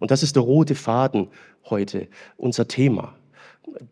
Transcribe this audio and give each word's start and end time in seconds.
Und 0.00 0.10
das 0.10 0.24
ist 0.24 0.34
der 0.34 0.42
rote 0.42 0.74
Faden 0.74 1.28
heute, 1.66 2.08
unser 2.36 2.66
Thema. 2.66 3.14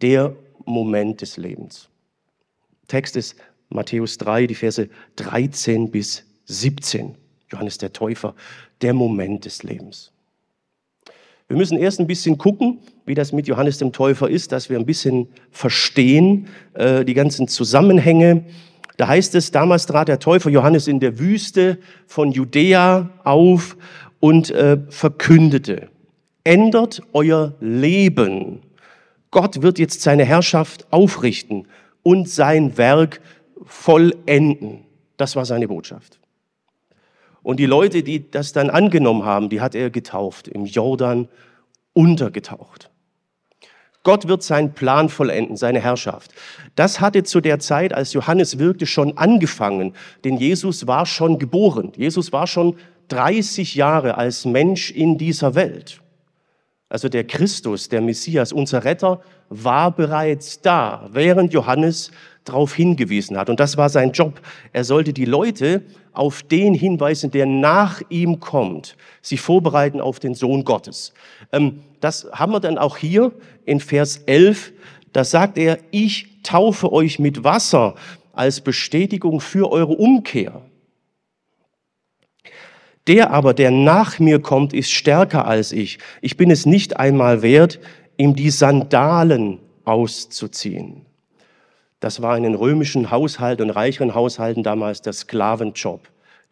Der 0.02 0.34
Moment 0.64 1.20
des 1.20 1.36
Lebens. 1.36 1.88
Text 2.88 3.16
ist 3.16 3.36
Matthäus 3.68 4.18
3, 4.18 4.48
die 4.48 4.54
Verse 4.54 4.88
13 5.16 5.90
bis 5.90 6.24
17. 6.46 7.14
Johannes 7.50 7.78
der 7.78 7.92
Täufer, 7.92 8.34
der 8.82 8.94
Moment 8.94 9.44
des 9.44 9.62
Lebens. 9.62 10.12
Wir 11.48 11.56
müssen 11.56 11.78
erst 11.78 11.98
ein 11.98 12.06
bisschen 12.06 12.36
gucken, 12.36 12.78
wie 13.06 13.14
das 13.14 13.32
mit 13.32 13.46
Johannes 13.46 13.78
dem 13.78 13.92
Täufer 13.92 14.28
ist, 14.28 14.52
dass 14.52 14.68
wir 14.68 14.78
ein 14.78 14.84
bisschen 14.84 15.28
verstehen 15.50 16.48
äh, 16.74 17.04
die 17.06 17.14
ganzen 17.14 17.48
Zusammenhänge. 17.48 18.44
Da 18.98 19.08
heißt 19.08 19.34
es, 19.34 19.50
damals 19.50 19.86
trat 19.86 20.08
der 20.08 20.18
Täufer 20.18 20.50
Johannes 20.50 20.88
in 20.88 21.00
der 21.00 21.18
Wüste 21.18 21.78
von 22.06 22.32
Judäa 22.32 23.10
auf 23.24 23.78
und 24.20 24.50
äh, 24.50 24.78
verkündete, 24.90 25.88
ändert 26.48 27.02
euer 27.12 27.52
Leben. 27.60 28.62
Gott 29.30 29.60
wird 29.60 29.78
jetzt 29.78 30.00
seine 30.00 30.24
Herrschaft 30.24 30.90
aufrichten 30.90 31.68
und 32.02 32.26
sein 32.30 32.78
Werk 32.78 33.20
vollenden. 33.64 34.86
Das 35.18 35.36
war 35.36 35.44
seine 35.44 35.68
Botschaft. 35.68 36.18
Und 37.42 37.60
die 37.60 37.66
Leute, 37.66 38.02
die 38.02 38.30
das 38.30 38.54
dann 38.54 38.70
angenommen 38.70 39.26
haben, 39.26 39.50
die 39.50 39.60
hat 39.60 39.74
er 39.74 39.90
getauft, 39.90 40.48
im 40.48 40.64
Jordan 40.64 41.28
untergetaucht. 41.92 42.90
Gott 44.02 44.26
wird 44.26 44.42
seinen 44.42 44.72
Plan 44.72 45.10
vollenden, 45.10 45.58
seine 45.58 45.80
Herrschaft. 45.80 46.32
Das 46.76 46.98
hatte 46.98 47.24
zu 47.24 47.42
der 47.42 47.58
Zeit, 47.58 47.92
als 47.92 48.14
Johannes 48.14 48.58
wirkte, 48.58 48.86
schon 48.86 49.18
angefangen, 49.18 49.92
denn 50.24 50.38
Jesus 50.38 50.86
war 50.86 51.04
schon 51.04 51.38
geboren. 51.38 51.92
Jesus 51.94 52.32
war 52.32 52.46
schon 52.46 52.76
30 53.08 53.74
Jahre 53.74 54.16
als 54.16 54.46
Mensch 54.46 54.90
in 54.90 55.18
dieser 55.18 55.54
Welt. 55.54 56.00
Also 56.88 57.08
der 57.08 57.24
Christus, 57.24 57.88
der 57.88 58.00
Messias, 58.00 58.52
unser 58.52 58.84
Retter, 58.84 59.20
war 59.50 59.90
bereits 59.90 60.60
da, 60.60 61.08
während 61.12 61.52
Johannes 61.52 62.10
darauf 62.44 62.74
hingewiesen 62.74 63.36
hat. 63.36 63.50
Und 63.50 63.60
das 63.60 63.76
war 63.76 63.90
sein 63.90 64.12
Job. 64.12 64.40
Er 64.72 64.84
sollte 64.84 65.12
die 65.12 65.26
Leute 65.26 65.82
auf 66.12 66.42
den 66.42 66.74
hinweisen, 66.74 67.30
der 67.30 67.46
nach 67.46 68.02
ihm 68.08 68.40
kommt, 68.40 68.96
sie 69.20 69.36
vorbereiten 69.36 70.00
auf 70.00 70.18
den 70.18 70.34
Sohn 70.34 70.64
Gottes. 70.64 71.12
Ähm, 71.52 71.80
das 72.00 72.26
haben 72.32 72.52
wir 72.52 72.60
dann 72.60 72.78
auch 72.78 72.96
hier 72.96 73.32
in 73.66 73.80
Vers 73.80 74.22
11. 74.26 74.72
Da 75.12 75.24
sagt 75.24 75.58
er, 75.58 75.78
ich 75.90 76.42
taufe 76.42 76.92
euch 76.92 77.18
mit 77.18 77.44
Wasser 77.44 77.94
als 78.32 78.60
Bestätigung 78.60 79.40
für 79.40 79.70
eure 79.70 79.92
Umkehr. 79.92 80.62
Der 83.08 83.30
aber, 83.30 83.54
der 83.54 83.70
nach 83.70 84.18
mir 84.18 84.38
kommt, 84.38 84.74
ist 84.74 84.90
stärker 84.90 85.46
als 85.46 85.72
ich. 85.72 85.98
Ich 86.20 86.36
bin 86.36 86.50
es 86.50 86.66
nicht 86.66 86.98
einmal 86.98 87.40
wert, 87.40 87.80
ihm 88.18 88.36
die 88.36 88.50
Sandalen 88.50 89.60
auszuziehen. 89.86 91.06
Das 92.00 92.20
war 92.20 92.36
in 92.36 92.42
den 92.42 92.54
römischen 92.54 93.10
Haushalten 93.10 93.62
und 93.62 93.70
reicheren 93.70 94.14
Haushalten 94.14 94.62
damals 94.62 95.00
der 95.00 95.14
Sklavenjob, 95.14 96.02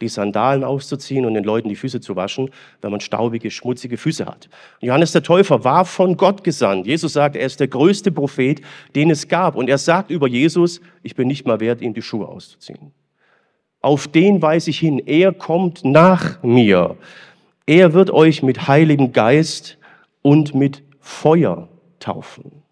die 0.00 0.08
Sandalen 0.08 0.64
auszuziehen 0.64 1.26
und 1.26 1.34
den 1.34 1.44
Leuten 1.44 1.68
die 1.68 1.76
Füße 1.76 2.00
zu 2.00 2.16
waschen, 2.16 2.50
wenn 2.80 2.90
man 2.90 3.00
staubige, 3.00 3.50
schmutzige 3.50 3.98
Füße 3.98 4.24
hat. 4.24 4.48
Johannes 4.80 5.12
der 5.12 5.22
Täufer 5.22 5.62
war 5.62 5.84
von 5.84 6.16
Gott 6.16 6.42
gesandt. 6.42 6.86
Jesus 6.86 7.12
sagt, 7.12 7.36
er 7.36 7.44
ist 7.44 7.60
der 7.60 7.68
größte 7.68 8.10
Prophet, 8.10 8.62
den 8.94 9.10
es 9.10 9.28
gab. 9.28 9.56
Und 9.56 9.68
er 9.68 9.78
sagt 9.78 10.10
über 10.10 10.26
Jesus, 10.26 10.80
ich 11.02 11.14
bin 11.14 11.28
nicht 11.28 11.46
mal 11.46 11.60
wert, 11.60 11.82
ihm 11.82 11.92
die 11.92 12.02
Schuhe 12.02 12.26
auszuziehen. 12.26 12.92
Auf 13.86 14.08
den 14.08 14.42
weise 14.42 14.70
ich 14.70 14.80
hin. 14.80 14.98
Er 15.06 15.32
kommt 15.32 15.84
nach 15.84 16.42
mir. 16.42 16.96
Er 17.66 17.92
wird 17.92 18.10
euch 18.10 18.42
mit 18.42 18.66
Heiligem 18.66 19.12
Geist 19.12 19.78
und 20.22 20.56
mit 20.56 20.82
Feuer 20.98 21.68
taufen. 22.00 22.64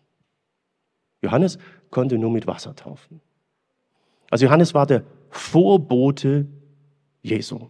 Johannes 1.22 1.58
konnte 1.90 2.18
nur 2.18 2.32
mit 2.32 2.48
Wasser 2.48 2.74
taufen. 2.74 3.20
Also 4.28 4.46
Johannes 4.46 4.74
war 4.74 4.86
der 4.86 5.04
Vorbote 5.30 6.48
Jesu. 7.22 7.68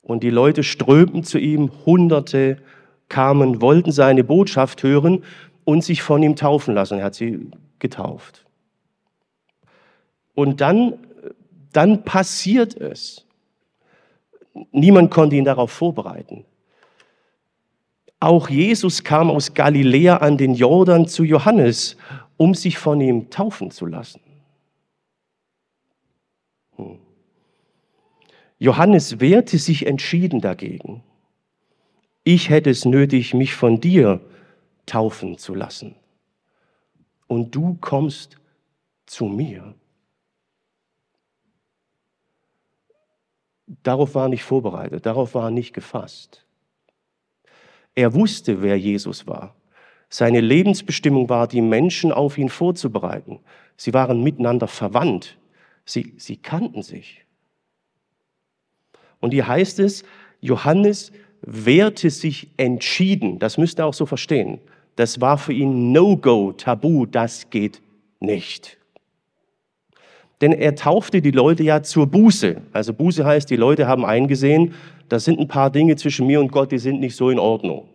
Und 0.00 0.22
die 0.22 0.30
Leute 0.30 0.62
strömten 0.62 1.24
zu 1.24 1.40
ihm, 1.40 1.72
Hunderte 1.86 2.58
kamen, 3.08 3.60
wollten 3.60 3.90
seine 3.90 4.22
Botschaft 4.22 4.84
hören 4.84 5.24
und 5.64 5.82
sich 5.82 6.02
von 6.02 6.22
ihm 6.22 6.36
taufen 6.36 6.72
lassen. 6.72 6.98
Er 6.98 7.06
hat 7.06 7.16
sie 7.16 7.50
getauft. 7.80 8.46
Und 10.36 10.60
dann, 10.60 10.94
dann 11.72 12.04
passiert 12.04 12.76
es. 12.76 13.24
Niemand 14.72 15.10
konnte 15.10 15.36
ihn 15.36 15.44
darauf 15.44 15.70
vorbereiten. 15.70 16.44
Auch 18.18 18.50
Jesus 18.50 19.02
kam 19.02 19.30
aus 19.30 19.54
Galiläa 19.54 20.16
an 20.18 20.36
den 20.36 20.54
Jordan 20.54 21.06
zu 21.06 21.24
Johannes 21.24 21.96
um 22.40 22.54
sich 22.54 22.78
von 22.78 23.02
ihm 23.02 23.28
taufen 23.28 23.70
zu 23.70 23.84
lassen. 23.84 24.22
Hm. 26.76 26.98
Johannes 28.58 29.20
wehrte 29.20 29.58
sich 29.58 29.84
entschieden 29.84 30.40
dagegen. 30.40 31.02
Ich 32.24 32.48
hätte 32.48 32.70
es 32.70 32.86
nötig, 32.86 33.34
mich 33.34 33.52
von 33.52 33.78
dir 33.82 34.22
taufen 34.86 35.36
zu 35.36 35.54
lassen. 35.54 35.96
Und 37.26 37.54
du 37.54 37.76
kommst 37.82 38.38
zu 39.04 39.26
mir. 39.26 39.74
Darauf 43.82 44.14
war 44.14 44.26
er 44.26 44.28
nicht 44.30 44.42
vorbereitet, 44.42 45.06
darauf 45.06 45.34
war 45.34 45.44
er 45.44 45.50
nicht 45.50 45.72
gefasst. 45.72 46.44
Er 47.94 48.14
wusste, 48.14 48.62
wer 48.62 48.76
Jesus 48.76 49.26
war. 49.26 49.54
Seine 50.08 50.40
Lebensbestimmung 50.40 51.28
war, 51.28 51.46
die 51.46 51.60
Menschen 51.60 52.10
auf 52.10 52.36
ihn 52.36 52.48
vorzubereiten. 52.48 53.38
Sie 53.76 53.94
waren 53.94 54.24
miteinander 54.24 54.66
verwandt. 54.66 55.38
Sie, 55.84 56.14
sie 56.16 56.36
kannten 56.36 56.82
sich. 56.82 57.24
Und 59.20 59.32
hier 59.32 59.46
heißt 59.46 59.78
es, 59.78 60.02
Johannes 60.40 61.12
wehrte 61.42 62.10
sich 62.10 62.50
entschieden. 62.56 63.38
Das 63.38 63.56
müsst 63.56 63.78
ihr 63.78 63.86
auch 63.86 63.94
so 63.94 64.06
verstehen. 64.06 64.60
Das 64.96 65.20
war 65.20 65.38
für 65.38 65.52
ihn 65.52 65.92
No-Go, 65.92 66.52
Tabu, 66.52 67.06
das 67.06 67.50
geht 67.50 67.80
nicht. 68.18 68.79
Denn 70.40 70.52
er 70.52 70.74
taufte 70.74 71.20
die 71.20 71.30
Leute 71.30 71.62
ja 71.62 71.82
zur 71.82 72.06
Buße. 72.06 72.62
Also 72.72 72.94
Buße 72.94 73.24
heißt, 73.24 73.50
die 73.50 73.56
Leute 73.56 73.86
haben 73.86 74.04
eingesehen, 74.04 74.74
da 75.08 75.18
sind 75.18 75.38
ein 75.38 75.48
paar 75.48 75.70
Dinge 75.70 75.96
zwischen 75.96 76.26
mir 76.26 76.40
und 76.40 76.50
Gott, 76.52 76.72
die 76.72 76.78
sind 76.78 77.00
nicht 77.00 77.16
so 77.16 77.30
in 77.30 77.38
Ordnung. 77.38 77.88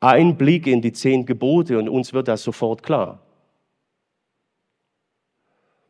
Ein 0.00 0.36
Blick 0.36 0.66
in 0.66 0.82
die 0.82 0.92
zehn 0.92 1.24
Gebote 1.24 1.78
und 1.78 1.88
uns 1.88 2.12
wird 2.12 2.28
das 2.28 2.42
sofort 2.42 2.82
klar. 2.82 3.20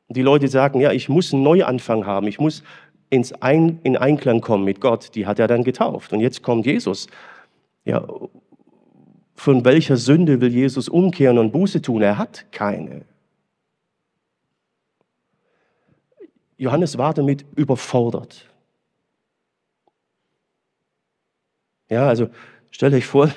Und 0.07 0.17
die 0.17 0.23
Leute 0.23 0.49
sagen, 0.49 0.81
ja, 0.81 0.93
ich 0.93 1.09
muss 1.09 1.35
einen 1.35 1.43
Neuanfang 1.43 2.07
haben, 2.07 2.29
ich 2.29 2.39
muss 2.39 2.63
ins 3.11 3.33
Ein, 3.33 3.81
in 3.83 3.97
Einklang 3.97 4.41
kommen 4.41 4.65
mit 4.65 4.81
Gott. 4.81 5.15
Die 5.15 5.27
hat 5.27 5.39
er 5.39 5.47
dann 5.47 5.65
getauft. 5.65 6.13
Und 6.13 6.21
jetzt 6.21 6.43
kommt 6.43 6.67
Jesus. 6.67 7.07
Ja, 7.85 8.07
von 9.35 9.65
welcher 9.65 9.97
Sünde 9.97 10.41
will 10.41 10.53
Jesus 10.53 10.89
umkehren 10.89 11.39
und 11.39 11.53
Buße 11.53 11.81
tun? 11.81 12.03
Er 12.03 12.19
hat 12.19 12.47
keine. 12.53 13.03
Johannes 16.59 16.99
war 16.99 17.15
damit 17.15 17.47
überfordert. 17.57 18.47
Ja, 21.89 22.07
also 22.07 22.29
Stellt 22.71 22.95
euch 22.95 23.07
vor, 23.07 23.31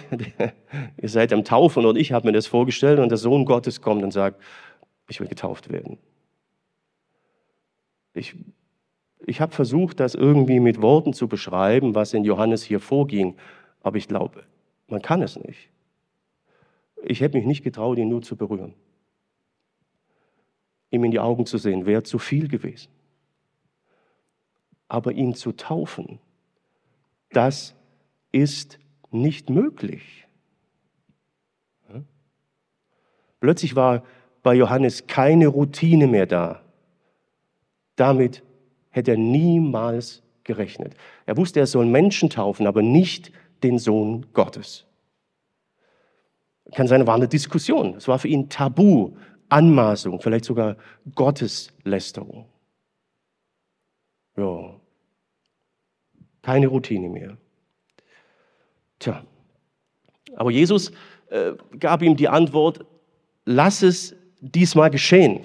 ihr 1.01 1.09
seid 1.09 1.31
am 1.33 1.43
Taufen 1.43 1.85
und 1.85 1.97
ich 1.97 2.11
habe 2.11 2.27
mir 2.27 2.33
das 2.33 2.47
vorgestellt 2.47 2.99
und 2.99 3.09
der 3.09 3.17
Sohn 3.17 3.45
Gottes 3.45 3.81
kommt 3.81 4.03
und 4.03 4.11
sagt, 4.11 4.41
ich 5.09 5.19
will 5.19 5.27
getauft 5.27 5.71
werden. 5.71 5.97
Ich, 8.13 8.35
ich 9.25 9.39
habe 9.39 9.53
versucht, 9.53 9.99
das 9.99 10.15
irgendwie 10.15 10.59
mit 10.59 10.81
Worten 10.81 11.13
zu 11.13 11.27
beschreiben, 11.27 11.95
was 11.95 12.13
in 12.13 12.25
Johannes 12.25 12.63
hier 12.63 12.79
vorging, 12.79 13.37
aber 13.81 13.97
ich 13.97 14.07
glaube, 14.07 14.43
man 14.87 15.01
kann 15.01 15.21
es 15.21 15.39
nicht. 15.39 15.69
Ich 17.03 17.21
hätte 17.21 17.37
mich 17.37 17.47
nicht 17.47 17.63
getraut, 17.63 17.97
ihn 17.97 18.09
nur 18.09 18.21
zu 18.21 18.35
berühren. 18.35 18.73
Ihm 20.91 21.05
in 21.05 21.11
die 21.11 21.19
Augen 21.19 21.45
zu 21.45 21.57
sehen, 21.57 21.85
wäre 21.85 22.03
zu 22.03 22.19
viel 22.19 22.49
gewesen. 22.49 22.89
Aber 24.91 25.13
ihn 25.13 25.35
zu 25.35 25.53
taufen, 25.53 26.19
das 27.29 27.75
ist 28.33 28.77
nicht 29.09 29.49
möglich. 29.49 30.27
Plötzlich 33.39 33.77
war 33.77 34.03
bei 34.43 34.53
Johannes 34.53 35.07
keine 35.07 35.47
Routine 35.47 36.07
mehr 36.07 36.25
da. 36.25 36.61
Damit 37.95 38.43
hätte 38.89 39.11
er 39.11 39.17
niemals 39.17 40.23
gerechnet. 40.43 40.95
Er 41.25 41.37
wusste, 41.37 41.61
er 41.61 41.67
soll 41.67 41.85
Menschen 41.85 42.29
taufen, 42.29 42.67
aber 42.67 42.81
nicht 42.81 43.31
den 43.63 43.79
Sohn 43.79 44.25
Gottes. 44.33 44.85
Kann 46.73 46.87
sein, 46.87 47.07
war 47.07 47.15
eine 47.15 47.29
Diskussion. 47.29 47.95
Es 47.95 48.09
war 48.09 48.19
für 48.19 48.27
ihn 48.27 48.49
Tabu, 48.49 49.15
Anmaßung, 49.47 50.19
vielleicht 50.19 50.43
sogar 50.43 50.75
Gotteslästerung. 51.15 52.49
Ja, 54.35 54.80
keine 56.41 56.67
Routine 56.67 57.09
mehr. 57.09 57.37
Tja, 58.99 59.23
aber 60.35 60.51
Jesus 60.51 60.91
äh, 61.29 61.53
gab 61.79 62.01
ihm 62.01 62.15
die 62.15 62.27
Antwort, 62.27 62.85
lass 63.45 63.83
es 63.83 64.15
diesmal 64.39 64.89
geschehen. 64.89 65.41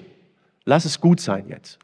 Lass 0.65 0.85
es 0.85 0.99
gut 0.99 1.21
sein 1.21 1.47
jetzt. 1.47 1.79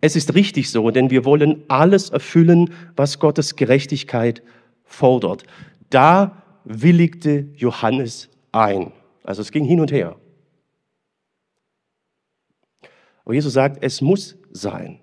Es 0.00 0.16
ist 0.16 0.34
richtig 0.34 0.70
so, 0.70 0.90
denn 0.90 1.10
wir 1.10 1.24
wollen 1.24 1.62
alles 1.68 2.10
erfüllen, 2.10 2.74
was 2.96 3.20
Gottes 3.20 3.56
Gerechtigkeit 3.56 4.42
fordert. 4.84 5.44
Da 5.88 6.42
willigte 6.64 7.46
Johannes 7.54 8.28
ein. 8.52 8.92
Also 9.22 9.40
es 9.40 9.50
ging 9.52 9.64
hin 9.64 9.80
und 9.80 9.92
her. 9.92 10.16
Aber 13.24 13.34
Jesus 13.34 13.52
sagt, 13.54 13.82
es 13.82 14.00
muss 14.00 14.36
sein. 14.50 15.00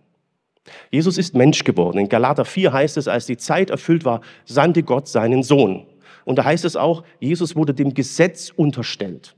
Jesus 0.91 1.17
ist 1.17 1.35
Mensch 1.35 1.63
geworden. 1.63 1.97
In 1.97 2.09
Galater 2.09 2.45
4 2.45 2.73
heißt 2.73 2.97
es, 2.97 3.07
als 3.07 3.25
die 3.25 3.37
Zeit 3.37 3.69
erfüllt 3.69 4.05
war, 4.05 4.21
sandte 4.45 4.83
Gott 4.83 5.07
seinen 5.07 5.43
Sohn. 5.43 5.85
Und 6.25 6.37
da 6.37 6.43
heißt 6.43 6.65
es 6.65 6.75
auch, 6.75 7.03
Jesus 7.19 7.55
wurde 7.55 7.73
dem 7.73 7.93
Gesetz 7.93 8.51
unterstellt. 8.55 9.35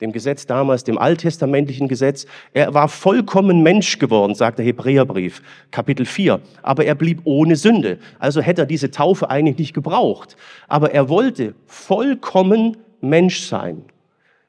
Dem 0.00 0.12
Gesetz 0.12 0.46
damals, 0.46 0.84
dem 0.84 0.96
alttestamentlichen 0.96 1.86
Gesetz. 1.86 2.26
Er 2.54 2.72
war 2.72 2.88
vollkommen 2.88 3.62
Mensch 3.62 3.98
geworden, 3.98 4.34
sagt 4.34 4.58
der 4.58 4.64
Hebräerbrief, 4.64 5.42
Kapitel 5.70 6.06
4. 6.06 6.40
Aber 6.62 6.84
er 6.86 6.94
blieb 6.94 7.20
ohne 7.24 7.56
Sünde. 7.56 7.98
Also 8.18 8.40
hätte 8.40 8.62
er 8.62 8.66
diese 8.66 8.90
Taufe 8.90 9.28
eigentlich 9.28 9.58
nicht 9.58 9.74
gebraucht. 9.74 10.36
Aber 10.68 10.92
er 10.92 11.10
wollte 11.10 11.54
vollkommen 11.66 12.78
Mensch 13.02 13.40
sein. 13.40 13.82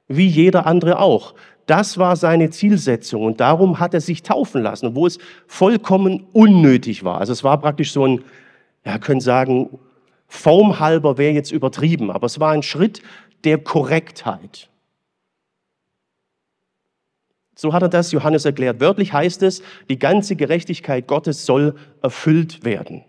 Wie 0.08 0.28
jeder 0.28 0.66
andere 0.66 1.00
auch. 1.00 1.34
Das 1.66 1.98
war 1.98 2.16
seine 2.16 2.50
Zielsetzung 2.50 3.24
und 3.24 3.40
darum 3.40 3.80
hat 3.80 3.94
er 3.94 4.02
sich 4.02 4.24
taufen 4.24 4.62
lassen, 4.62 4.88
obwohl 4.88 5.08
es 5.08 5.20
vollkommen 5.48 6.26
unnötig 6.34 7.04
war. 7.04 7.20
Also 7.20 7.34
es 7.34 7.44
war 7.44 7.60
praktisch 7.60 7.92
so 7.92 8.06
ein, 8.06 8.24
ja, 8.86 8.98
können 8.98 9.22
sagen, 9.22 9.80
formhalber 10.28 11.18
wäre 11.18 11.34
jetzt 11.34 11.52
übertrieben, 11.52 12.12
aber 12.12 12.26
es 12.26 12.40
war 12.40 12.52
ein 12.52 12.64
Schritt 12.64 13.02
der 13.44 13.58
Korrektheit. 13.58 14.70
So 17.56 17.74
hat 17.74 17.84
er 17.84 17.90
das 17.90 18.12
Johannes 18.12 18.46
erklärt. 18.46 18.80
Wörtlich 18.80 19.14
heißt 19.14 19.44
es, 19.44 19.62
die 19.88 20.00
ganze 20.00 20.36
Gerechtigkeit 20.36 21.08
Gottes 21.08 21.46
soll 21.46 21.76
erfüllt 22.02 22.64
werden. 22.64 23.04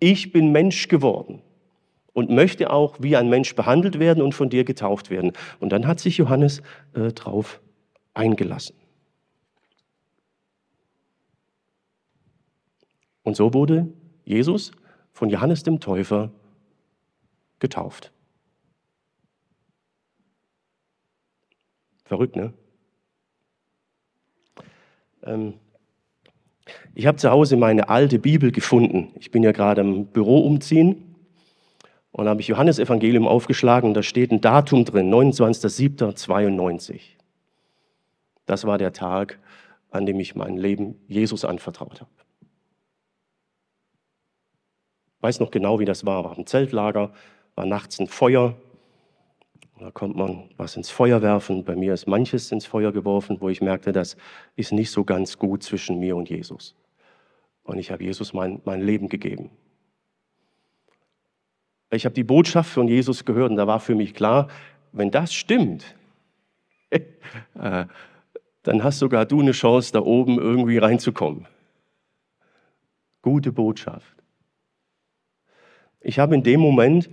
Ich 0.00 0.32
bin 0.32 0.50
Mensch 0.50 0.88
geworden 0.88 1.42
und 2.12 2.30
möchte 2.30 2.70
auch 2.70 2.96
wie 3.00 3.16
ein 3.16 3.28
Mensch 3.28 3.54
behandelt 3.54 3.98
werden 3.98 4.22
und 4.22 4.34
von 4.34 4.50
dir 4.50 4.64
getauft 4.64 5.10
werden. 5.10 5.32
Und 5.58 5.70
dann 5.70 5.86
hat 5.86 6.00
sich 6.00 6.16
Johannes 6.16 6.62
äh, 6.94 7.12
drauf 7.12 7.60
eingelassen. 8.14 8.76
Und 13.22 13.36
so 13.36 13.54
wurde 13.54 13.92
Jesus 14.24 14.72
von 15.12 15.30
Johannes 15.30 15.62
dem 15.62 15.80
Täufer 15.80 16.32
getauft. 17.58 18.12
Verrückt, 22.04 22.34
ne? 22.34 22.52
Ähm, 25.22 25.54
ich 26.94 27.06
habe 27.06 27.18
zu 27.18 27.30
Hause 27.30 27.56
meine 27.56 27.88
alte 27.88 28.18
Bibel 28.18 28.50
gefunden. 28.50 29.12
Ich 29.20 29.30
bin 29.30 29.42
ja 29.42 29.52
gerade 29.52 29.80
im 29.82 30.06
Büro 30.06 30.40
umziehen 30.40 31.09
und 32.12 32.28
habe 32.28 32.40
ich 32.40 32.48
Johannes 32.48 32.78
Evangelium 32.78 33.26
aufgeschlagen 33.26 33.94
da 33.94 34.02
steht 34.02 34.30
ein 34.32 34.40
Datum 34.40 34.84
drin, 34.84 35.12
29.07.92. 35.12 37.00
Das 38.46 38.64
war 38.66 38.78
der 38.78 38.92
Tag, 38.92 39.38
an 39.90 40.06
dem 40.06 40.18
ich 40.20 40.34
mein 40.34 40.56
Leben 40.56 40.96
Jesus 41.06 41.44
anvertraut 41.44 42.00
habe 42.00 42.10
weiß 45.20 45.40
noch 45.40 45.50
genau, 45.50 45.78
wie 45.80 45.84
das 45.84 46.06
war. 46.06 46.24
War 46.24 46.36
ein 46.36 46.46
Zeltlager, 46.46 47.12
war 47.54 47.66
nachts 47.66 48.00
ein 48.00 48.06
Feuer. 48.06 48.56
Da 49.78 49.90
kommt 49.90 50.16
man 50.16 50.50
was 50.56 50.76
ins 50.76 50.90
Feuer 50.90 51.22
werfen. 51.22 51.64
Bei 51.64 51.74
mir 51.74 51.94
ist 51.94 52.06
manches 52.06 52.52
ins 52.52 52.66
Feuer 52.66 52.92
geworfen, 52.92 53.40
wo 53.40 53.48
ich 53.48 53.60
merkte, 53.60 53.92
das 53.92 54.16
ist 54.56 54.72
nicht 54.72 54.90
so 54.90 55.04
ganz 55.04 55.38
gut 55.38 55.62
zwischen 55.62 55.98
mir 55.98 56.16
und 56.16 56.28
Jesus. 56.28 56.74
Und 57.62 57.78
ich 57.78 57.90
habe 57.90 58.04
Jesus 58.04 58.32
mein, 58.32 58.60
mein 58.64 58.82
Leben 58.82 59.08
gegeben. 59.08 59.50
Ich 61.90 62.04
habe 62.04 62.14
die 62.14 62.24
Botschaft 62.24 62.70
von 62.70 62.88
Jesus 62.88 63.24
gehört 63.24 63.50
und 63.50 63.56
da 63.56 63.66
war 63.66 63.80
für 63.80 63.94
mich 63.94 64.14
klar, 64.14 64.48
wenn 64.92 65.10
das 65.10 65.34
stimmt, 65.34 65.96
äh, 66.90 67.86
dann 68.62 68.84
hast 68.84 68.98
sogar 68.98 69.26
du 69.26 69.40
eine 69.40 69.52
Chance, 69.52 69.92
da 69.92 70.00
oben 70.00 70.38
irgendwie 70.38 70.78
reinzukommen. 70.78 71.46
Gute 73.22 73.52
Botschaft. 73.52 74.16
Ich 76.00 76.18
habe 76.18 76.34
in 76.34 76.42
dem 76.42 76.60
Moment 76.60 77.10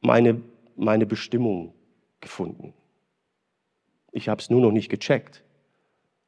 meine, 0.00 0.40
meine 0.76 1.06
Bestimmung 1.06 1.74
gefunden. 2.20 2.74
Ich 4.12 4.28
habe 4.28 4.40
es 4.40 4.50
nur 4.50 4.60
noch 4.60 4.72
nicht 4.72 4.90
gecheckt. 4.90 5.42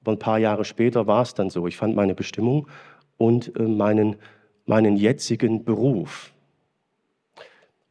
Aber 0.01 0.13
ein 0.13 0.19
paar 0.19 0.39
Jahre 0.39 0.65
später 0.65 1.07
war 1.07 1.23
es 1.23 1.35
dann 1.35 1.51
so. 1.51 1.67
Ich 1.67 1.77
fand 1.77 1.97
meine 1.97 2.15
Bestimmung 2.15 2.69
und 3.17 3.55
äh, 3.57 3.63
meinen, 3.63 4.17
meinen 4.67 4.97
jetzigen 4.97 5.65
Beruf. 5.65 6.34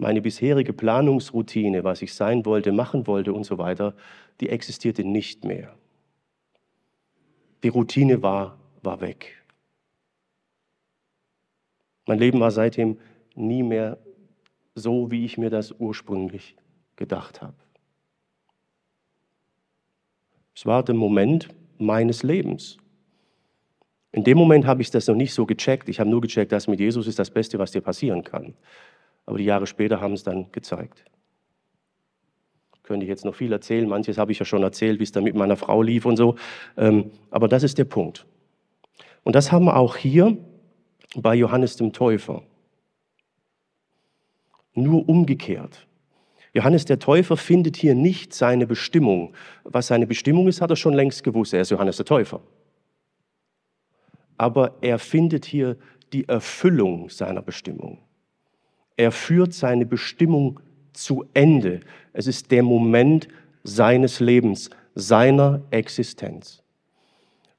Meine 0.04 0.22
bisherige 0.22 0.74
Planungsroutine, 0.74 1.86
was 1.86 2.02
ich 2.02 2.14
sein 2.14 2.46
wollte, 2.46 2.74
machen 2.74 3.08
wollte 3.08 3.32
und 3.32 3.46
so 3.46 3.58
weiter, 3.58 3.96
die 4.42 4.50
existierte 4.50 5.06
nicht 5.06 5.46
mehr. 5.46 5.74
Die 7.64 7.70
Routine 7.70 8.22
war, 8.22 8.58
war 8.82 9.00
weg. 9.00 9.42
Mein 12.06 12.20
Leben 12.20 12.42
war 12.42 12.52
seitdem 12.52 13.00
nie 13.34 13.64
mehr 13.64 13.98
so, 14.76 15.10
wie 15.10 15.24
ich 15.24 15.38
mir 15.38 15.50
das 15.50 15.72
ursprünglich 15.72 16.58
gedacht 16.98 17.42
habe. 17.42 17.56
Es 20.54 20.66
war 20.66 20.84
der 20.84 20.96
Moment 20.96 21.48
meines 21.78 22.24
Lebens. 22.24 22.78
In 24.12 24.26
dem 24.26 24.38
Moment 24.38 24.66
habe 24.66 24.82
ich 24.82 24.92
das 24.92 25.08
noch 25.08 25.16
nicht 25.16 25.34
so 25.34 25.46
gecheckt. 25.46 25.88
Ich 25.88 26.02
habe 26.02 26.10
nur 26.10 26.20
gecheckt, 26.20 26.52
dass 26.52 26.68
mit 26.68 26.82
Jesus 26.82 27.08
ist 27.08 27.20
das 27.20 27.32
Beste, 27.32 27.58
was 27.58 27.72
dir 27.72 27.82
passieren 27.82 28.26
kann. 28.26 28.54
Aber 29.26 29.38
die 29.38 29.46
Jahre 29.46 29.68
später 29.68 30.02
haben 30.02 30.14
es 30.14 30.24
dann 30.24 30.52
gezeigt. 30.52 31.06
Könnte 32.84 33.06
ich 33.06 33.10
jetzt 33.10 33.24
noch 33.24 33.36
viel 33.36 33.52
erzählen. 33.52 33.88
Manches 33.88 34.18
habe 34.18 34.34
ich 34.34 34.40
ja 34.40 34.46
schon 34.46 34.64
erzählt, 34.64 35.00
wie 35.00 35.04
es 35.04 35.12
da 35.12 35.22
mit 35.22 35.36
meiner 35.36 35.56
Frau 35.56 35.82
lief 35.82 36.06
und 36.06 36.18
so. 36.18 36.36
Ähm, 36.76 37.12
aber 37.32 37.48
das 37.48 37.64
ist 37.64 37.78
der 37.78 37.86
Punkt. 37.86 38.26
Und 39.24 39.36
das 39.36 39.52
haben 39.52 39.66
wir 39.66 39.78
auch 39.78 39.96
hier 39.96 40.38
bei 41.16 41.36
Johannes 41.36 41.78
dem 41.78 41.94
Täufer 41.94 42.44
nur 44.76 45.08
umgekehrt. 45.08 45.88
Johannes 46.54 46.86
der 46.86 47.00
Täufer 47.00 47.38
findet 47.38 47.78
hier 47.78 47.96
nicht 47.96 48.34
seine 48.34 48.68
Bestimmung. 48.68 49.34
Was 49.64 49.88
seine 49.88 50.06
Bestimmung 50.06 50.48
ist, 50.48 50.62
hat 50.62 50.70
er 50.70 50.76
schon 50.76 50.94
längst 50.94 51.24
gewusst. 51.24 51.54
Er 51.54 51.62
ist 51.62 51.72
Johannes 51.72 51.98
der 51.98 52.06
Täufer. 52.06 52.42
Aber 54.38 54.76
er 54.82 55.00
findet 55.00 55.46
hier 55.46 55.78
die 56.12 56.28
Erfüllung 56.28 57.10
seiner 57.10 57.42
Bestimmung. 57.42 58.00
Er 58.98 59.12
führt 59.12 59.54
seine 59.54 59.86
Bestimmung 59.86 60.60
zu 60.94 61.26
Ende. 61.34 61.82
Es 62.14 62.28
ist 62.28 62.52
der 62.52 62.64
Moment 62.64 63.28
seines 63.64 64.20
Lebens, 64.20 64.70
seiner 64.96 65.62
Existenz. 65.72 66.62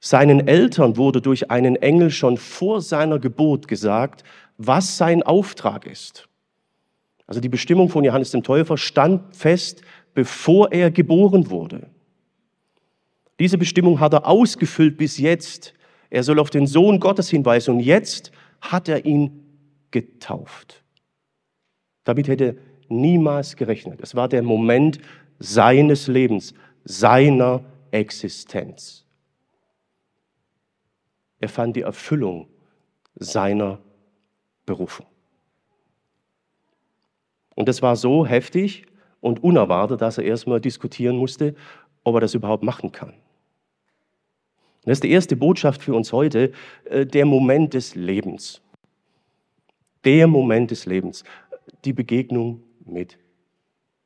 Seinen 0.00 0.46
Eltern 0.46 0.96
wurde 0.96 1.20
durch 1.20 1.50
einen 1.50 1.76
Engel 1.76 2.10
schon 2.10 2.36
vor 2.36 2.82
seiner 2.82 3.18
Geburt 3.18 3.68
gesagt, 3.68 4.22
was 4.58 4.98
sein 4.98 5.22
Auftrag 5.22 5.86
ist. 5.86 6.28
Also 7.26 7.40
die 7.40 7.48
Bestimmung 7.48 7.88
von 7.88 8.04
Johannes 8.04 8.30
dem 8.30 8.42
Täufer 8.42 8.76
stand 8.76 9.34
fest, 9.34 9.80
bevor 10.12 10.70
er 10.72 10.90
geboren 10.90 11.50
wurde. 11.50 11.88
Diese 13.40 13.58
Bestimmung 13.58 13.98
hat 13.98 14.12
er 14.12 14.26
ausgefüllt 14.26 14.96
bis 14.96 15.18
jetzt. 15.18 15.74
Er 16.10 16.22
soll 16.22 16.38
auf 16.38 16.50
den 16.50 16.66
Sohn 16.66 17.00
Gottes 17.00 17.30
hinweisen 17.30 17.76
und 17.76 17.80
jetzt 17.80 18.30
hat 18.60 18.88
er 18.88 19.04
ihn 19.04 19.42
getauft. 19.90 20.83
Damit 22.04 22.28
hätte 22.28 22.44
er 22.44 22.54
niemals 22.88 23.56
gerechnet. 23.56 24.00
Es 24.02 24.14
war 24.14 24.28
der 24.28 24.42
Moment 24.42 24.98
seines 25.38 26.06
Lebens, 26.06 26.54
seiner 26.84 27.64
Existenz. 27.90 29.04
Er 31.40 31.48
fand 31.48 31.76
die 31.76 31.82
Erfüllung 31.82 32.48
seiner 33.16 33.78
Berufung. 34.66 35.06
Und 37.54 37.68
das 37.68 37.82
war 37.82 37.96
so 37.96 38.26
heftig 38.26 38.86
und 39.20 39.42
unerwartet, 39.42 40.00
dass 40.00 40.18
er 40.18 40.24
erstmal 40.24 40.60
diskutieren 40.60 41.16
musste, 41.16 41.54
ob 42.02 42.16
er 42.16 42.20
das 42.20 42.34
überhaupt 42.34 42.62
machen 42.62 42.92
kann. 42.92 43.10
Und 43.10 44.90
das 44.90 44.98
ist 44.98 45.04
die 45.04 45.12
erste 45.12 45.36
Botschaft 45.36 45.82
für 45.82 45.94
uns 45.94 46.12
heute, 46.12 46.52
äh, 46.84 47.06
der 47.06 47.24
Moment 47.24 47.72
des 47.74 47.94
Lebens. 47.94 48.60
Der 50.04 50.26
Moment 50.26 50.70
des 50.70 50.84
Lebens, 50.84 51.24
die 51.84 51.92
Begegnung 51.92 52.62
mit 52.84 53.18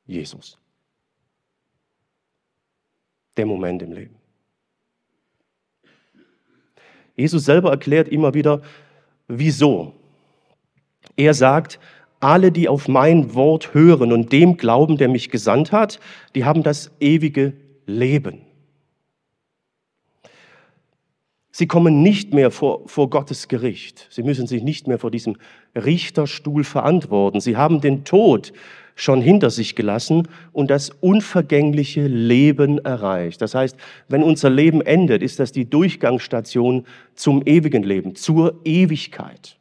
Jesus. 0.07 0.59
Der 3.37 3.47
Moment 3.47 3.83
im 3.83 3.93
Leben. 3.93 4.17
Jesus 7.15 7.45
selber 7.45 7.71
erklärt 7.71 8.09
immer 8.09 8.35
wieder, 8.35 8.63
wieso. 9.27 9.93
Er 11.17 11.35
sagt, 11.35 11.81
alle, 12.21 12.51
die 12.51 12.69
auf 12.69 12.89
mein 12.89 13.35
Wort 13.35 13.75
hören 13.75 14.13
und 14.13 14.33
dem 14.33 14.57
glauben, 14.57 14.97
der 14.97 15.09
mich 15.09 15.31
gesandt 15.31 15.73
hat, 15.73 16.01
die 16.35 16.45
haben 16.45 16.63
das 16.63 16.91
ewige 17.01 17.53
Leben. 17.87 18.48
Sie 21.59 21.67
kommen 21.67 22.05
nicht 22.05 22.35
mehr 22.35 22.53
vor, 22.53 22.87
vor 22.87 23.11
Gottes 23.11 23.49
Gericht. 23.49 24.07
Sie 24.11 24.23
müssen 24.23 24.47
sich 24.47 24.63
nicht 24.63 24.87
mehr 24.87 25.01
vor 25.01 25.11
diesem 25.11 25.35
Richterstuhl 25.75 26.63
verantworten. 26.63 27.41
Sie 27.41 27.57
haben 27.57 27.81
den 27.81 28.05
Tod 28.05 28.53
schon 28.95 29.21
hinter 29.21 29.51
sich 29.51 29.75
gelassen 29.75 30.29
und 30.53 30.71
das 30.71 30.91
unvergängliche 30.91 32.07
Leben 32.07 32.79
erreicht. 32.79 33.43
Das 33.43 33.57
heißt, 33.57 33.77
wenn 34.07 34.23
unser 34.23 34.51
Leben 34.51 34.83
endet, 34.83 35.21
ist 35.21 35.41
das 35.41 35.51
die 35.51 35.69
Durchgangsstation 35.69 36.87
zum 37.17 37.43
ewigen 37.45 37.83
Leben, 37.83 38.15
zur 38.15 38.61
Ewigkeit. 38.65 39.57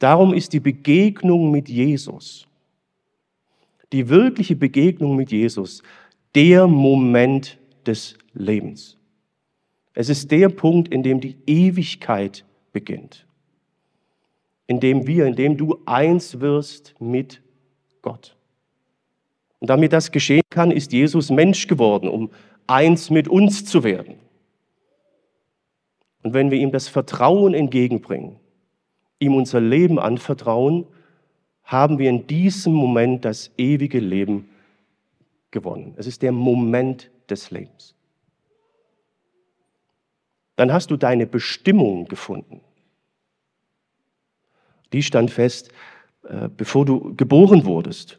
Darum 0.00 0.34
ist 0.34 0.54
die 0.54 0.60
Begegnung 0.60 1.52
mit 1.52 1.68
Jesus, 1.68 2.48
die 3.92 4.08
wirkliche 4.08 4.56
Begegnung 4.56 5.14
mit 5.14 5.30
Jesus, 5.30 5.84
der 6.34 6.66
Moment 6.66 7.58
des 7.86 8.18
Lebens. 8.32 8.98
Es 9.94 10.08
ist 10.08 10.30
der 10.30 10.48
Punkt, 10.48 10.92
in 10.92 11.02
dem 11.02 11.20
die 11.20 11.36
Ewigkeit 11.46 12.44
beginnt 12.72 13.26
in 14.66 14.80
dem 14.80 15.06
wir, 15.06 15.26
in 15.26 15.36
dem 15.36 15.56
du 15.56 15.78
eins 15.86 16.40
wirst 16.40 16.94
mit 16.98 17.42
Gott. 18.02 18.36
Und 19.60 19.70
damit 19.70 19.92
das 19.92 20.10
geschehen 20.10 20.42
kann, 20.50 20.70
ist 20.70 20.92
Jesus 20.92 21.30
Mensch 21.30 21.66
geworden, 21.66 22.08
um 22.08 22.30
eins 22.66 23.10
mit 23.10 23.28
uns 23.28 23.64
zu 23.64 23.84
werden. 23.84 24.16
Und 26.22 26.32
wenn 26.32 26.50
wir 26.50 26.58
ihm 26.58 26.72
das 26.72 26.88
Vertrauen 26.88 27.52
entgegenbringen, 27.52 28.36
ihm 29.18 29.34
unser 29.34 29.60
Leben 29.60 29.98
anvertrauen, 29.98 30.86
haben 31.62 31.98
wir 31.98 32.10
in 32.10 32.26
diesem 32.26 32.72
Moment 32.72 33.24
das 33.24 33.50
ewige 33.56 34.00
Leben 34.00 34.48
gewonnen. 35.50 35.94
Es 35.96 36.06
ist 36.06 36.22
der 36.22 36.32
Moment 36.32 37.10
des 37.28 37.50
Lebens. 37.50 37.94
Dann 40.56 40.72
hast 40.72 40.90
du 40.90 40.96
deine 40.96 41.26
Bestimmung 41.26 42.06
gefunden 42.06 42.60
die 44.94 45.02
stand 45.02 45.30
fest, 45.30 45.70
äh, 46.26 46.48
bevor 46.56 46.86
du 46.86 47.14
geboren 47.16 47.66
wurdest. 47.66 48.18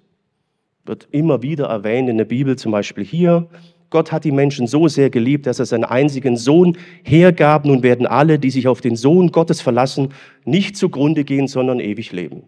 Wird 0.84 1.08
immer 1.12 1.42
wieder 1.42 1.66
erwähnt 1.66 2.10
in 2.10 2.18
der 2.18 2.26
Bibel, 2.26 2.58
zum 2.58 2.72
Beispiel 2.72 3.04
hier. 3.04 3.48
Gott 3.90 4.12
hat 4.12 4.26
die 4.26 4.32
Menschen 4.32 4.68
so 4.68 4.88
sehr 4.88 5.10
geliebt, 5.10 5.48
dass 5.48 5.60
er 5.60 5.66
seinen 5.66 5.86
einzigen 5.86 6.38
Sohn 6.38 6.78
hergab. 7.04 7.66
Nun 7.66 7.82
werden 7.82 8.06
alle, 8.06 8.38
die 8.38 8.52
sich 8.52 8.68
auf 8.68 8.82
den 8.82 8.96
Sohn 8.96 9.32
Gottes 9.32 9.62
verlassen, 9.62 10.10
nicht 10.44 10.76
zugrunde 10.76 11.24
gehen, 11.24 11.48
sondern 11.48 11.80
ewig 11.80 12.12
leben. 12.12 12.44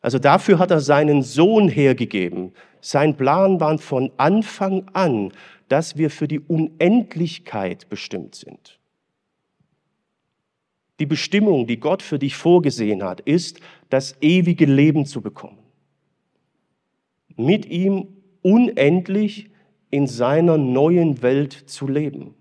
Also 0.00 0.18
dafür 0.18 0.58
hat 0.58 0.70
er 0.70 0.80
seinen 0.80 1.22
Sohn 1.22 1.68
hergegeben. 1.68 2.52
Sein 2.80 3.16
Plan 3.16 3.58
war 3.58 3.76
von 3.78 4.12
Anfang 4.16 4.84
an, 4.92 5.32
dass 5.68 5.96
wir 5.96 6.10
für 6.10 6.28
die 6.28 6.40
Unendlichkeit 6.40 7.88
bestimmt 7.88 8.34
sind. 8.34 8.78
Die 10.98 11.06
Bestimmung, 11.06 11.66
die 11.66 11.78
Gott 11.78 12.02
für 12.02 12.18
dich 12.18 12.36
vorgesehen 12.36 13.02
hat, 13.02 13.20
ist, 13.20 13.60
das 13.88 14.16
ewige 14.20 14.66
Leben 14.66 15.06
zu 15.06 15.20
bekommen. 15.20 15.58
Mit 17.36 17.66
ihm 17.66 18.08
unendlich 18.42 19.50
in 19.90 20.06
seiner 20.06 20.58
neuen 20.58 21.22
Welt 21.22 21.52
zu 21.52 21.86
leben. 21.86 22.34